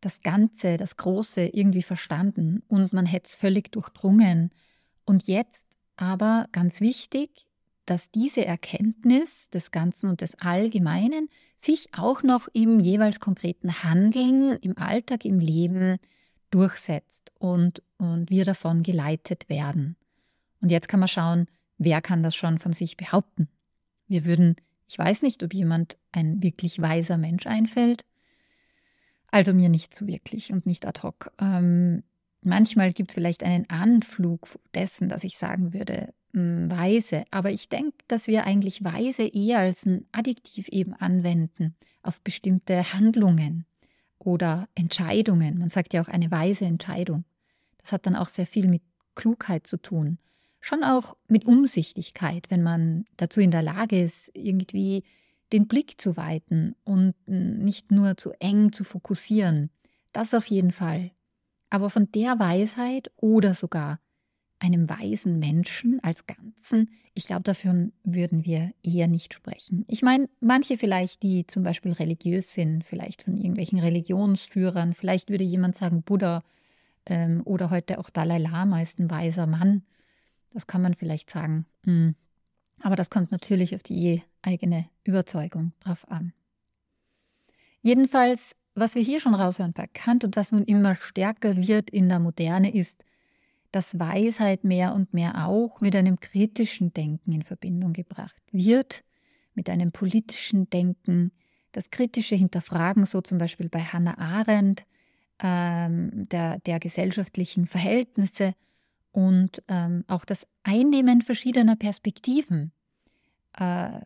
das 0.01 0.21
Ganze, 0.21 0.77
das 0.77 0.97
Große 0.97 1.47
irgendwie 1.47 1.81
verstanden 1.81 2.61
und 2.67 2.93
man 2.93 3.05
hätte 3.05 3.29
es 3.29 3.35
völlig 3.35 3.71
durchdrungen. 3.71 4.51
Und 5.05 5.27
jetzt 5.27 5.65
aber 5.95 6.47
ganz 6.51 6.81
wichtig, 6.81 7.47
dass 7.85 8.11
diese 8.11 8.45
Erkenntnis 8.45 9.49
des 9.49 9.71
Ganzen 9.71 10.09
und 10.09 10.21
des 10.21 10.35
Allgemeinen 10.35 11.29
sich 11.57 11.89
auch 11.93 12.23
noch 12.23 12.47
im 12.53 12.79
jeweils 12.79 13.19
konkreten 13.19 13.83
Handeln, 13.83 14.57
im 14.61 14.77
Alltag, 14.77 15.25
im 15.25 15.39
Leben 15.39 15.97
durchsetzt 16.49 17.31
und, 17.39 17.81
und 17.97 18.29
wir 18.29 18.45
davon 18.45 18.83
geleitet 18.83 19.49
werden. 19.49 19.95
Und 20.61 20.71
jetzt 20.71 20.87
kann 20.87 20.99
man 20.99 21.09
schauen, 21.09 21.47
wer 21.77 22.01
kann 22.01 22.23
das 22.23 22.35
schon 22.35 22.59
von 22.59 22.73
sich 22.73 22.95
behaupten. 22.95 23.49
Wir 24.07 24.25
würden, 24.25 24.55
ich 24.87 24.97
weiß 24.97 25.21
nicht, 25.21 25.43
ob 25.43 25.53
jemand 25.53 25.97
ein 26.11 26.41
wirklich 26.43 26.81
weiser 26.81 27.17
Mensch 27.17 27.47
einfällt, 27.47 28.05
also 29.27 29.53
mir 29.53 29.69
nicht 29.69 29.95
so 29.95 30.05
wirklich 30.05 30.53
und 30.53 30.65
nicht 30.65 30.85
ad 30.85 31.01
hoc. 31.01 31.31
Ähm, 31.39 32.03
manchmal 32.41 32.93
gibt 32.93 33.11
es 33.11 33.15
vielleicht 33.15 33.43
einen 33.43 33.69
Anflug 33.69 34.47
dessen, 34.75 35.09
dass 35.09 35.23
ich 35.23 35.37
sagen 35.37 35.73
würde, 35.73 36.13
weise, 36.33 37.25
aber 37.31 37.51
ich 37.51 37.69
denke, 37.69 37.97
dass 38.07 38.27
wir 38.27 38.45
eigentlich 38.45 38.83
weise 38.83 39.23
eher 39.23 39.59
als 39.59 39.85
ein 39.85 40.05
Adjektiv 40.11 40.67
eben 40.69 40.93
anwenden 40.93 41.75
auf 42.01 42.21
bestimmte 42.21 42.93
Handlungen 42.93 43.65
oder 44.19 44.67
Entscheidungen. 44.75 45.59
Man 45.59 45.69
sagt 45.69 45.93
ja 45.93 46.01
auch 46.01 46.07
eine 46.07 46.31
weise 46.31 46.65
Entscheidung. 46.65 47.23
Das 47.77 47.91
hat 47.91 48.05
dann 48.05 48.15
auch 48.15 48.29
sehr 48.29 48.47
viel 48.47 48.67
mit 48.67 48.81
Klugheit 49.15 49.67
zu 49.67 49.77
tun. 49.77 50.17
Schon 50.59 50.83
auch 50.83 51.17
mit 51.27 51.45
Umsichtigkeit, 51.45 52.49
wenn 52.49 52.63
man 52.63 53.05
dazu 53.17 53.41
in 53.41 53.51
der 53.51 53.61
Lage 53.61 54.01
ist, 54.01 54.31
irgendwie 54.33 55.03
den 55.51 55.67
Blick 55.67 56.01
zu 56.01 56.17
weiten 56.17 56.75
und 56.83 57.13
nicht 57.27 57.91
nur 57.91 58.17
zu 58.17 58.31
eng 58.39 58.71
zu 58.71 58.83
fokussieren. 58.83 59.69
Das 60.13 60.33
auf 60.33 60.47
jeden 60.47 60.71
Fall. 60.71 61.11
Aber 61.69 61.89
von 61.89 62.11
der 62.11 62.39
Weisheit 62.39 63.11
oder 63.17 63.53
sogar 63.53 63.99
einem 64.63 64.89
weisen 64.89 65.39
Menschen 65.39 66.00
als 66.01 66.25
Ganzen, 66.25 66.89
ich 67.13 67.27
glaube, 67.27 67.43
dafür 67.43 67.91
würden 68.03 68.43
wir 68.43 68.74
eher 68.82 69.08
nicht 69.08 69.34
sprechen. 69.34 69.86
Ich 69.88 70.01
meine, 70.01 70.29
manche 70.39 70.77
vielleicht, 70.77 71.22
die 71.22 71.46
zum 71.46 71.62
Beispiel 71.63 71.91
religiös 71.91 72.53
sind, 72.53 72.84
vielleicht 72.84 73.24
von 73.24 73.38
irgendwelchen 73.38 73.79
Religionsführern, 73.79 74.93
vielleicht 74.93 75.29
würde 75.29 75.43
jemand 75.43 75.75
sagen, 75.75 76.01
Buddha 76.01 76.43
ähm, 77.05 77.41
oder 77.46 77.70
heute 77.70 78.00
auch 78.00 78.10
Dalai 78.10 78.39
Lama 78.39 78.82
ist 78.82 79.00
ein 79.00 79.12
weiser 79.12 79.46
Mann. 79.46 79.84
Das 80.53 80.65
kann 80.65 80.82
man 80.82 80.96
vielleicht 80.96 81.29
sagen. 81.29 81.65
Mhm. 81.86 82.15
Aber 82.79 82.96
das 82.96 83.10
kommt 83.10 83.32
natürlich 83.32 83.75
auf 83.75 83.84
die 83.84 84.24
eigene 84.41 84.86
Überzeugung 85.03 85.74
drauf 85.82 86.10
an. 86.10 86.34
Jedenfalls, 87.82 88.55
was 88.75 88.96
wir 88.96 89.03
hier 89.03 89.20
schon 89.20 89.36
raushören 89.36 89.74
bei 89.74 89.88
Kant 89.93 90.24
und 90.24 90.36
was 90.36 90.51
nun 90.51 90.63
immer 90.63 90.96
stärker 90.96 91.55
wird 91.58 91.89
in 91.91 92.10
der 92.10 92.20
Moderne, 92.20 92.74
ist, 92.74 93.03
dass 93.73 93.99
Weisheit 93.99 94.63
mehr 94.63 94.93
und 94.93 95.13
mehr 95.13 95.47
auch 95.47 95.81
mit 95.81 95.95
einem 95.95 96.19
kritischen 96.19 96.93
Denken 96.93 97.31
in 97.31 97.41
Verbindung 97.41 97.91
gebracht 97.91 98.41
wird, 98.51 99.03
mit 99.55 99.67
einem 99.67 99.91
politischen 99.91 100.69
Denken, 100.69 101.31
das 101.71 101.89
kritische 101.89 102.35
Hinterfragen, 102.35 103.07
so 103.07 103.21
zum 103.21 103.39
Beispiel 103.39 103.69
bei 103.69 103.79
Hannah 103.79 104.19
Arendt, 104.19 104.85
ähm, 105.39 106.29
der, 106.29 106.59
der 106.59 106.79
gesellschaftlichen 106.79 107.65
Verhältnisse 107.65 108.53
und 109.11 109.63
ähm, 109.67 110.05
auch 110.07 110.23
das 110.23 110.45
Einnehmen 110.61 111.23
verschiedener 111.23 111.75
Perspektiven, 111.75 112.71
äh, 113.57 113.99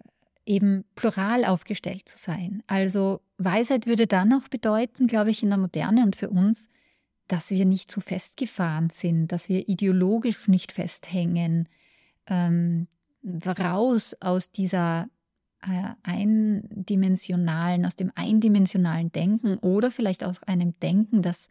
eben 0.46 0.86
plural 0.96 1.44
aufgestellt 1.44 2.08
zu 2.08 2.18
sein. 2.18 2.64
Also 2.68 3.20
Weisheit 3.38 3.86
würde 3.86 4.08
dann 4.08 4.32
auch 4.32 4.48
bedeuten, 4.48 5.08
glaube 5.08 5.32
ich, 5.32 5.44
in 5.44 5.50
der 5.50 5.58
Moderne 5.58 6.04
und 6.04 6.16
für 6.16 6.30
uns, 6.30 6.58
dass 7.28 7.52
wir 7.52 7.66
nicht 7.66 7.92
zu 7.92 8.02
festgefahren 8.02 8.90
sind, 8.90 9.32
dass 9.32 9.50
wir 9.50 9.68
ideologisch 9.68 10.48
nicht 10.48 10.72
festhängen, 10.72 11.68
ähm, 12.28 12.88
raus 13.46 14.16
aus 14.20 14.52
dieser 14.52 15.10
äh, 15.62 15.94
eindimensionalen, 16.04 17.86
aus 17.86 17.96
dem 17.96 18.12
eindimensionalen 18.16 19.12
Denken 19.12 19.58
oder 19.60 19.92
vielleicht 19.92 20.24
aus 20.24 20.42
einem 20.44 20.80
Denken, 20.80 21.22
das 21.22 21.50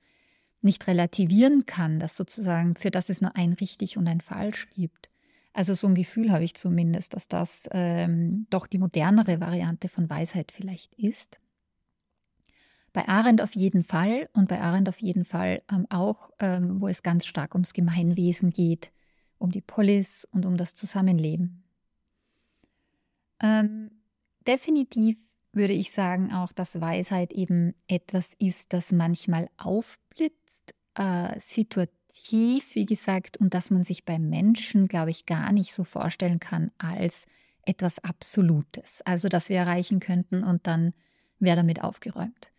nicht 0.62 0.86
relativieren 0.86 1.66
kann, 1.66 1.98
das 1.98 2.16
sozusagen, 2.16 2.74
für 2.74 2.90
das 2.90 3.08
es 3.08 3.20
nur 3.20 3.36
ein 3.36 3.52
richtig 3.54 3.96
und 3.96 4.06
ein 4.08 4.20
falsch 4.20 4.68
gibt. 4.70 5.10
Also 5.52 5.74
so 5.74 5.86
ein 5.86 5.94
Gefühl 5.94 6.32
habe 6.32 6.44
ich 6.44 6.54
zumindest, 6.54 7.14
dass 7.14 7.28
das 7.28 7.68
ähm, 7.70 8.46
doch 8.50 8.66
die 8.66 8.78
modernere 8.78 9.40
Variante 9.40 9.88
von 9.88 10.10
Weisheit 10.10 10.52
vielleicht 10.52 10.94
ist. 10.94 11.40
Bei 12.96 13.08
Arendt 13.08 13.42
auf 13.42 13.54
jeden 13.54 13.84
Fall 13.84 14.26
und 14.32 14.48
bei 14.48 14.58
Arendt 14.58 14.88
auf 14.88 15.02
jeden 15.02 15.26
Fall 15.26 15.60
ähm, 15.70 15.86
auch, 15.90 16.30
ähm, 16.38 16.80
wo 16.80 16.88
es 16.88 17.02
ganz 17.02 17.26
stark 17.26 17.54
ums 17.54 17.74
Gemeinwesen 17.74 18.52
geht, 18.52 18.90
um 19.36 19.50
die 19.50 19.60
Polis 19.60 20.26
und 20.32 20.46
um 20.46 20.56
das 20.56 20.74
Zusammenleben. 20.74 21.62
Ähm, 23.42 23.90
definitiv 24.46 25.18
würde 25.52 25.74
ich 25.74 25.90
sagen 25.90 26.32
auch, 26.32 26.52
dass 26.52 26.80
Weisheit 26.80 27.32
eben 27.32 27.74
etwas 27.86 28.32
ist, 28.38 28.72
das 28.72 28.92
manchmal 28.92 29.50
aufblitzt, 29.58 30.72
äh, 30.94 31.38
situativ, 31.38 32.74
wie 32.74 32.86
gesagt, 32.86 33.36
und 33.36 33.52
dass 33.52 33.70
man 33.70 33.84
sich 33.84 34.06
beim 34.06 34.30
Menschen, 34.30 34.88
glaube 34.88 35.10
ich, 35.10 35.26
gar 35.26 35.52
nicht 35.52 35.74
so 35.74 35.84
vorstellen 35.84 36.40
kann 36.40 36.70
als 36.78 37.26
etwas 37.60 37.98
Absolutes. 37.98 39.02
Also, 39.04 39.28
dass 39.28 39.50
wir 39.50 39.58
erreichen 39.58 40.00
könnten 40.00 40.42
und 40.42 40.66
dann 40.66 40.94
wäre 41.38 41.56
damit 41.56 41.84
aufgeräumt. 41.84 42.52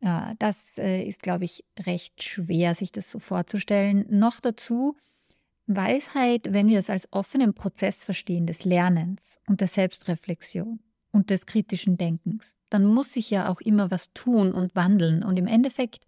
Ja, 0.00 0.34
das 0.38 0.78
äh, 0.78 1.02
ist, 1.02 1.22
glaube 1.22 1.44
ich, 1.44 1.64
recht 1.80 2.22
schwer, 2.22 2.74
sich 2.74 2.92
das 2.92 3.10
so 3.10 3.18
vorzustellen. 3.18 4.06
Noch 4.08 4.40
dazu, 4.40 4.96
Weisheit, 5.66 6.52
wenn 6.52 6.68
wir 6.68 6.78
es 6.78 6.88
als 6.88 7.12
offenen 7.12 7.52
Prozess 7.54 8.04
verstehen 8.04 8.46
des 8.46 8.64
Lernens 8.64 9.38
und 9.46 9.60
der 9.60 9.68
Selbstreflexion 9.68 10.80
und 11.10 11.30
des 11.30 11.46
kritischen 11.46 11.98
Denkens, 11.98 12.56
dann 12.70 12.86
muss 12.86 13.16
ich 13.16 13.30
ja 13.30 13.48
auch 13.48 13.60
immer 13.60 13.90
was 13.90 14.12
tun 14.12 14.52
und 14.52 14.74
wandeln. 14.76 15.22
Und 15.22 15.36
im 15.36 15.46
Endeffekt, 15.46 16.06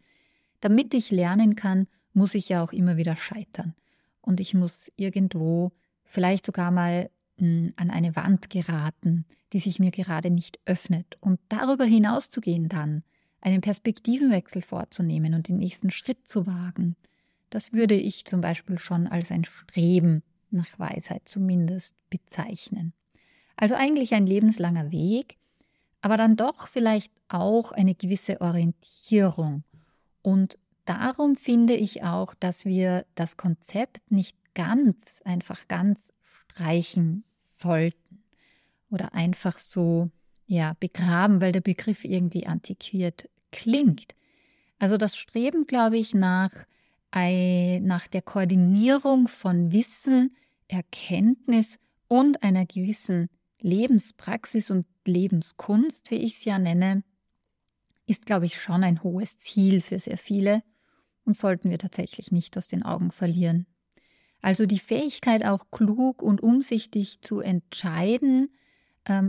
damit 0.61 0.95
ich 0.95 1.11
lernen 1.11 1.57
kann, 1.57 1.89
muss 2.13 2.35
ich 2.35 2.49
ja 2.49 2.63
auch 2.63 2.73
immer 2.73 2.97
wieder 2.97 3.17
scheitern. 3.17 3.75
Und 4.21 4.41
ich 4.41 4.55
muss 4.55 4.91
irgendwo 4.97 5.73
vielleicht 6.05 6.47
sogar 6.47 6.71
mal 6.71 7.11
hm, 7.39 7.73
an 7.77 7.91
eine 7.91 8.15
Wand 8.17 8.51
geraten, 8.51 9.27
die 9.53 9.61
sich 9.61 9.79
mir 9.79 9.91
gerade 9.91 10.31
nicht 10.31 10.59
öffnet. 10.65 11.17
Und 11.21 11.41
darüber 11.49 11.85
hinaus 11.85 12.31
zu 12.31 12.41
gehen 12.41 12.69
dann, 12.69 13.03
einen 13.41 13.61
Perspektivenwechsel 13.61 14.63
vorzunehmen 14.63 15.35
und 15.35 15.49
den 15.49 15.59
nächsten 15.59 15.91
Schritt 15.91 16.29
zu 16.29 16.47
wagen, 16.47 16.97
das 17.51 17.73
würde 17.73 17.95
ich 17.95 18.25
zum 18.25 18.41
Beispiel 18.41 18.79
schon 18.79 19.07
als 19.07 19.31
ein 19.31 19.45
Streben 19.45 20.23
nach 20.51 20.79
Weisheit 20.79 21.23
zumindest 21.25 21.95
bezeichnen. 22.09 22.93
Also 23.57 23.75
eigentlich 23.75 24.15
ein 24.15 24.27
lebenslanger 24.27 24.91
Weg, 24.91 25.37
aber 26.01 26.17
dann 26.17 26.37
doch 26.37 26.67
vielleicht 26.69 27.13
auch 27.29 27.73
eine 27.73 27.95
gewisse 27.95 28.41
Orientierung. 28.41 29.65
Und 30.23 30.59
darum 30.85 31.37
finde 31.37 31.75
ich 31.75 32.03
auch, 32.03 32.35
dass 32.35 32.65
wir 32.65 33.05
das 33.15 33.37
Konzept 33.37 34.11
nicht 34.11 34.37
ganz, 34.55 34.97
einfach 35.25 35.69
ganz 35.69 36.09
streichen 36.49 37.25
sollten 37.41 38.23
oder 38.91 39.15
einfach 39.15 39.59
so 39.59 40.11
ja, 40.51 40.75
begraben, 40.81 41.41
weil 41.41 41.53
der 41.53 41.61
Begriff 41.61 42.05
irgendwie 42.05 42.45
antiquiert 42.45 43.31
klingt. 43.53 44.17
Also 44.81 44.97
das 44.97 45.17
Streben, 45.17 45.69
glaube 45.69 45.97
ich, 45.97 46.13
nach, 46.13 46.51
nach 47.15 48.07
der 48.09 48.23
Koordinierung 48.23 49.29
von 49.29 49.71
Wissen, 49.71 50.35
Erkenntnis 50.67 51.79
und 52.09 52.43
einer 52.43 52.67
gewissen 52.67 53.29
Lebenspraxis 53.61 54.73
und 54.73 54.87
Lebenskunst, 55.07 56.11
wie 56.11 56.17
ich 56.17 56.39
es 56.39 56.45
ja 56.45 56.59
nenne, 56.59 57.05
ist, 58.09 58.27
glaube 58.27 58.47
ich, 58.47 58.61
schon 58.61 58.83
ein 58.83 59.05
hohes 59.05 59.39
Ziel 59.39 59.81
für 59.81 60.01
sehr 60.01 60.19
viele 60.19 60.65
und 61.25 61.39
sollten 61.39 61.71
wir 61.71 61.79
tatsächlich 61.79 62.33
nicht 62.33 62.59
aus 62.59 62.67
den 62.67 62.83
Augen 62.83 63.13
verlieren. 63.13 63.67
Also 64.43 64.67
die 64.67 64.81
Fähigkeit 64.81 65.45
auch 65.45 65.71
klug 65.71 66.23
und 66.23 66.43
umsichtig 66.43 67.21
zu 67.23 67.39
entscheiden, 67.39 68.51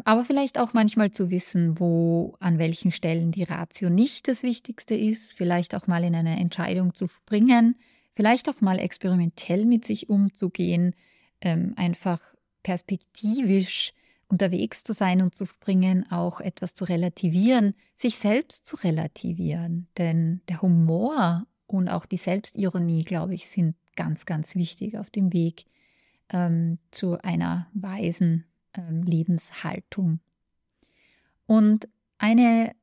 aber 0.05 0.25
vielleicht 0.25 0.59
auch 0.59 0.73
manchmal 0.73 1.11
zu 1.11 1.29
wissen, 1.29 1.79
wo 1.79 2.35
an 2.39 2.59
welchen 2.59 2.91
Stellen 2.91 3.31
die 3.31 3.43
Ratio 3.43 3.89
nicht 3.89 4.27
das 4.27 4.43
Wichtigste 4.43 4.95
ist, 4.95 5.33
vielleicht 5.33 5.75
auch 5.75 5.87
mal 5.87 6.03
in 6.03 6.15
eine 6.15 6.39
Entscheidung 6.39 6.93
zu 6.93 7.07
springen, 7.07 7.75
vielleicht 8.13 8.49
auch 8.49 8.61
mal 8.61 8.79
experimentell 8.79 9.65
mit 9.65 9.85
sich 9.85 10.09
umzugehen, 10.09 10.93
ähm, 11.39 11.73
einfach 11.77 12.19
perspektivisch 12.63 13.93
unterwegs 14.27 14.83
zu 14.83 14.93
sein 14.93 15.21
und 15.21 15.35
zu 15.35 15.45
springen, 15.45 16.09
auch 16.11 16.39
etwas 16.39 16.73
zu 16.73 16.85
relativieren, 16.85 17.73
sich 17.95 18.17
selbst 18.17 18.65
zu 18.65 18.75
relativieren. 18.77 19.87
Denn 19.97 20.41
der 20.47 20.61
Humor 20.61 21.45
und 21.67 21.89
auch 21.89 22.05
die 22.05 22.17
Selbstironie, 22.17 23.03
glaube 23.03 23.35
ich, 23.35 23.49
sind 23.49 23.75
ganz, 23.95 24.25
ganz 24.25 24.55
wichtig 24.55 24.97
auf 24.97 25.09
dem 25.09 25.33
Weg 25.33 25.65
ähm, 26.29 26.79
zu 26.91 27.21
einer 27.21 27.67
weisen 27.73 28.45
ähm, 28.75 29.03
Lebenshaltung. 29.03 30.19
Und 31.45 31.87
eine, 32.17 32.73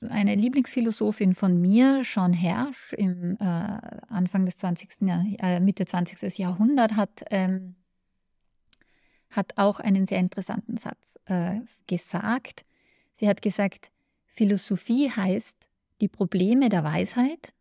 eine 0.00 0.34
Lieblingsphilosophin 0.34 1.34
von 1.34 1.60
mir, 1.60 2.02
Jean 2.02 2.32
Hersch, 2.32 2.92
im 2.92 3.36
äh, 3.40 3.44
Anfang 3.44 4.46
des 4.46 4.56
20. 4.56 5.02
Jahr, 5.02 5.24
äh, 5.38 5.60
Mitte 5.60 5.86
20. 5.86 6.38
Jahrhundert, 6.38 6.96
hat, 6.96 7.24
ähm, 7.30 7.76
hat 9.30 9.54
auch 9.56 9.80
einen 9.80 10.06
sehr 10.06 10.18
interessanten 10.18 10.76
Satz 10.76 11.18
äh, 11.24 11.60
gesagt. 11.86 12.64
Sie 13.16 13.28
hat 13.28 13.42
gesagt, 13.42 13.90
Philosophie 14.26 15.10
heißt 15.10 15.56
die 16.00 16.08
Probleme 16.08 16.68
der 16.68 16.84
Weisheit, 16.84 17.54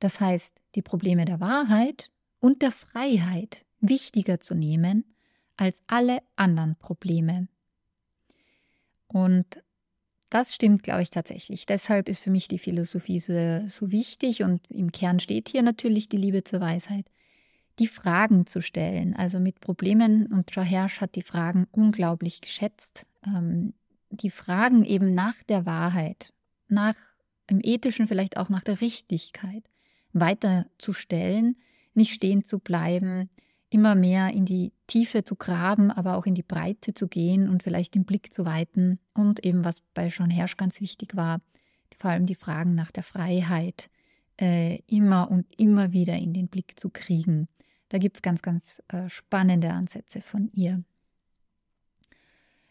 das 0.00 0.20
heißt 0.20 0.54
die 0.74 0.82
Probleme 0.82 1.24
der 1.24 1.40
Wahrheit 1.40 2.10
und 2.40 2.62
der 2.62 2.72
Freiheit 2.72 3.64
wichtiger 3.80 4.40
zu 4.40 4.54
nehmen 4.54 5.13
als 5.56 5.80
alle 5.86 6.20
anderen 6.36 6.76
Probleme. 6.76 7.48
Und 9.06 9.46
das 10.30 10.54
stimmt, 10.54 10.82
glaube 10.82 11.02
ich, 11.02 11.10
tatsächlich. 11.10 11.66
Deshalb 11.66 12.08
ist 12.08 12.22
für 12.22 12.30
mich 12.30 12.48
die 12.48 12.58
Philosophie 12.58 13.20
so, 13.20 13.68
so 13.68 13.92
wichtig 13.92 14.42
und 14.42 14.68
im 14.70 14.90
Kern 14.90 15.20
steht 15.20 15.48
hier 15.48 15.62
natürlich 15.62 16.08
die 16.08 16.16
Liebe 16.16 16.42
zur 16.42 16.60
Weisheit. 16.60 17.06
die 17.78 17.88
Fragen 17.88 18.46
zu 18.46 18.60
stellen. 18.60 19.14
Also 19.16 19.40
mit 19.40 19.60
Problemen 19.60 20.26
und 20.28 20.54
Joe 20.54 20.64
Hersch 20.64 21.00
hat 21.00 21.14
die 21.16 21.22
Fragen 21.22 21.66
unglaublich 21.72 22.40
geschätzt. 22.40 23.06
Ähm, 23.26 23.74
die 24.10 24.30
Fragen 24.30 24.84
eben 24.84 25.14
nach 25.14 25.42
der 25.42 25.66
Wahrheit, 25.66 26.32
nach 26.68 26.94
im 27.48 27.60
ethischen 27.62 28.06
vielleicht 28.06 28.36
auch 28.36 28.48
nach 28.48 28.62
der 28.62 28.80
Richtigkeit 28.80 29.64
weiterzustellen, 30.12 31.56
nicht 31.94 32.12
stehen 32.12 32.44
zu 32.44 32.58
bleiben, 32.58 33.28
immer 33.74 33.96
mehr 33.96 34.32
in 34.32 34.46
die 34.46 34.72
Tiefe 34.86 35.24
zu 35.24 35.34
graben, 35.34 35.90
aber 35.90 36.16
auch 36.16 36.26
in 36.26 36.36
die 36.36 36.44
Breite 36.44 36.94
zu 36.94 37.08
gehen 37.08 37.48
und 37.48 37.64
vielleicht 37.64 37.96
den 37.96 38.04
Blick 38.04 38.32
zu 38.32 38.46
weiten. 38.46 39.00
Und 39.14 39.44
eben, 39.44 39.64
was 39.64 39.82
bei 39.94 40.06
John 40.06 40.30
Hersch 40.30 40.56
ganz 40.56 40.80
wichtig 40.80 41.16
war, 41.16 41.40
vor 41.96 42.12
allem 42.12 42.26
die 42.26 42.36
Fragen 42.36 42.76
nach 42.76 42.92
der 42.92 43.02
Freiheit 43.02 43.90
äh, 44.40 44.78
immer 44.86 45.28
und 45.28 45.46
immer 45.58 45.92
wieder 45.92 46.14
in 46.14 46.32
den 46.32 46.46
Blick 46.46 46.78
zu 46.78 46.88
kriegen. 46.88 47.48
Da 47.88 47.98
gibt 47.98 48.16
es 48.16 48.22
ganz, 48.22 48.42
ganz 48.42 48.80
äh, 48.88 49.08
spannende 49.08 49.72
Ansätze 49.72 50.20
von 50.20 50.48
ihr. 50.52 50.84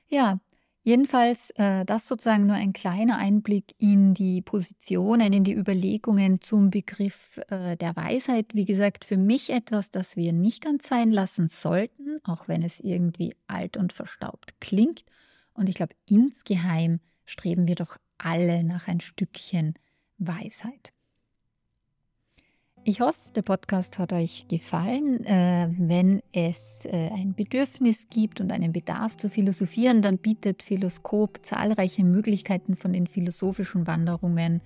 Ja, 0.07 0.39
jedenfalls 0.83 1.49
äh, 1.51 1.85
das 1.85 2.07
sozusagen 2.07 2.45
nur 2.45 2.55
ein 2.55 2.73
kleiner 2.73 3.17
Einblick 3.17 3.73
in 3.77 4.13
die 4.13 4.41
Positionen, 4.41 5.33
in 5.33 5.43
die 5.43 5.53
Überlegungen 5.53 6.41
zum 6.41 6.69
Begriff 6.69 7.39
äh, 7.49 7.75
der 7.77 7.95
Weisheit. 7.95 8.53
Wie 8.53 8.65
gesagt, 8.65 9.05
für 9.05 9.17
mich 9.17 9.49
etwas, 9.49 9.91
das 9.91 10.15
wir 10.15 10.33
nicht 10.33 10.63
ganz 10.63 10.87
sein 10.87 11.11
lassen 11.11 11.47
sollten, 11.47 12.19
auch 12.23 12.47
wenn 12.47 12.61
es 12.61 12.79
irgendwie 12.79 13.35
alt 13.47 13.77
und 13.77 13.93
verstaubt 13.93 14.59
klingt. 14.59 15.03
Und 15.53 15.69
ich 15.69 15.75
glaube, 15.75 15.95
insgeheim 16.05 16.99
streben 17.25 17.67
wir 17.67 17.75
doch 17.75 17.97
alle 18.17 18.63
nach 18.63 18.87
ein 18.87 18.99
Stückchen 18.99 19.73
Weisheit. 20.17 20.93
Ich 22.85 22.99
hoffe, 22.99 23.31
der 23.33 23.43
Podcast 23.43 23.97
hat 23.97 24.11
euch 24.11 24.45
gefallen. 24.49 25.23
Äh, 25.23 25.69
wenn 25.77 26.21
es 26.33 26.83
äh, 26.83 27.11
ein 27.13 27.33
Bedürfnis 27.33 28.07
gibt 28.09 28.41
und 28.41 28.51
einen 28.51 28.73
Bedarf 28.73 29.15
zu 29.15 29.29
philosophieren, 29.29 30.01
dann 30.01 30.17
bietet 30.17 30.63
Philoskop 30.63 31.45
zahlreiche 31.45 32.03
Möglichkeiten 32.03 32.75
von 32.75 32.91
den 32.91 33.07
philosophischen 33.07 33.87
Wanderungen 33.87 34.61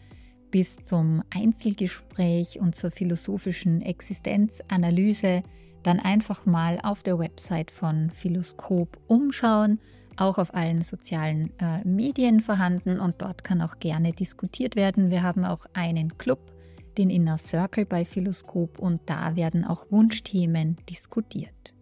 bis 0.49 0.77
zum 0.77 1.21
Einzelgespräch 1.29 2.59
und 2.59 2.75
zur 2.75 2.89
philosophischen 2.89 3.83
Existenzanalyse. 3.83 5.43
Dann 5.83 5.99
einfach 5.99 6.47
mal 6.47 6.79
auf 6.81 7.03
der 7.03 7.19
Website 7.19 7.69
von 7.69 8.09
Philoskop 8.09 8.97
umschauen, 9.05 9.79
auch 10.15 10.39
auf 10.39 10.55
allen 10.55 10.81
sozialen 10.81 11.51
äh, 11.59 11.87
Medien 11.87 12.41
vorhanden 12.41 12.99
und 12.99 13.21
dort 13.21 13.43
kann 13.43 13.61
auch 13.61 13.77
gerne 13.77 14.11
diskutiert 14.11 14.75
werden. 14.75 15.11
Wir 15.11 15.21
haben 15.21 15.45
auch 15.45 15.67
einen 15.73 16.17
Club 16.17 16.56
den 16.97 17.09
Inner 17.09 17.37
Circle 17.37 17.85
bei 17.85 18.05
Philoskop 18.05 18.79
und 18.79 19.01
da 19.05 19.35
werden 19.35 19.65
auch 19.65 19.91
Wunschthemen 19.91 20.77
diskutiert. 20.89 21.73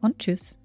Und 0.00 0.18
tschüss. 0.18 0.59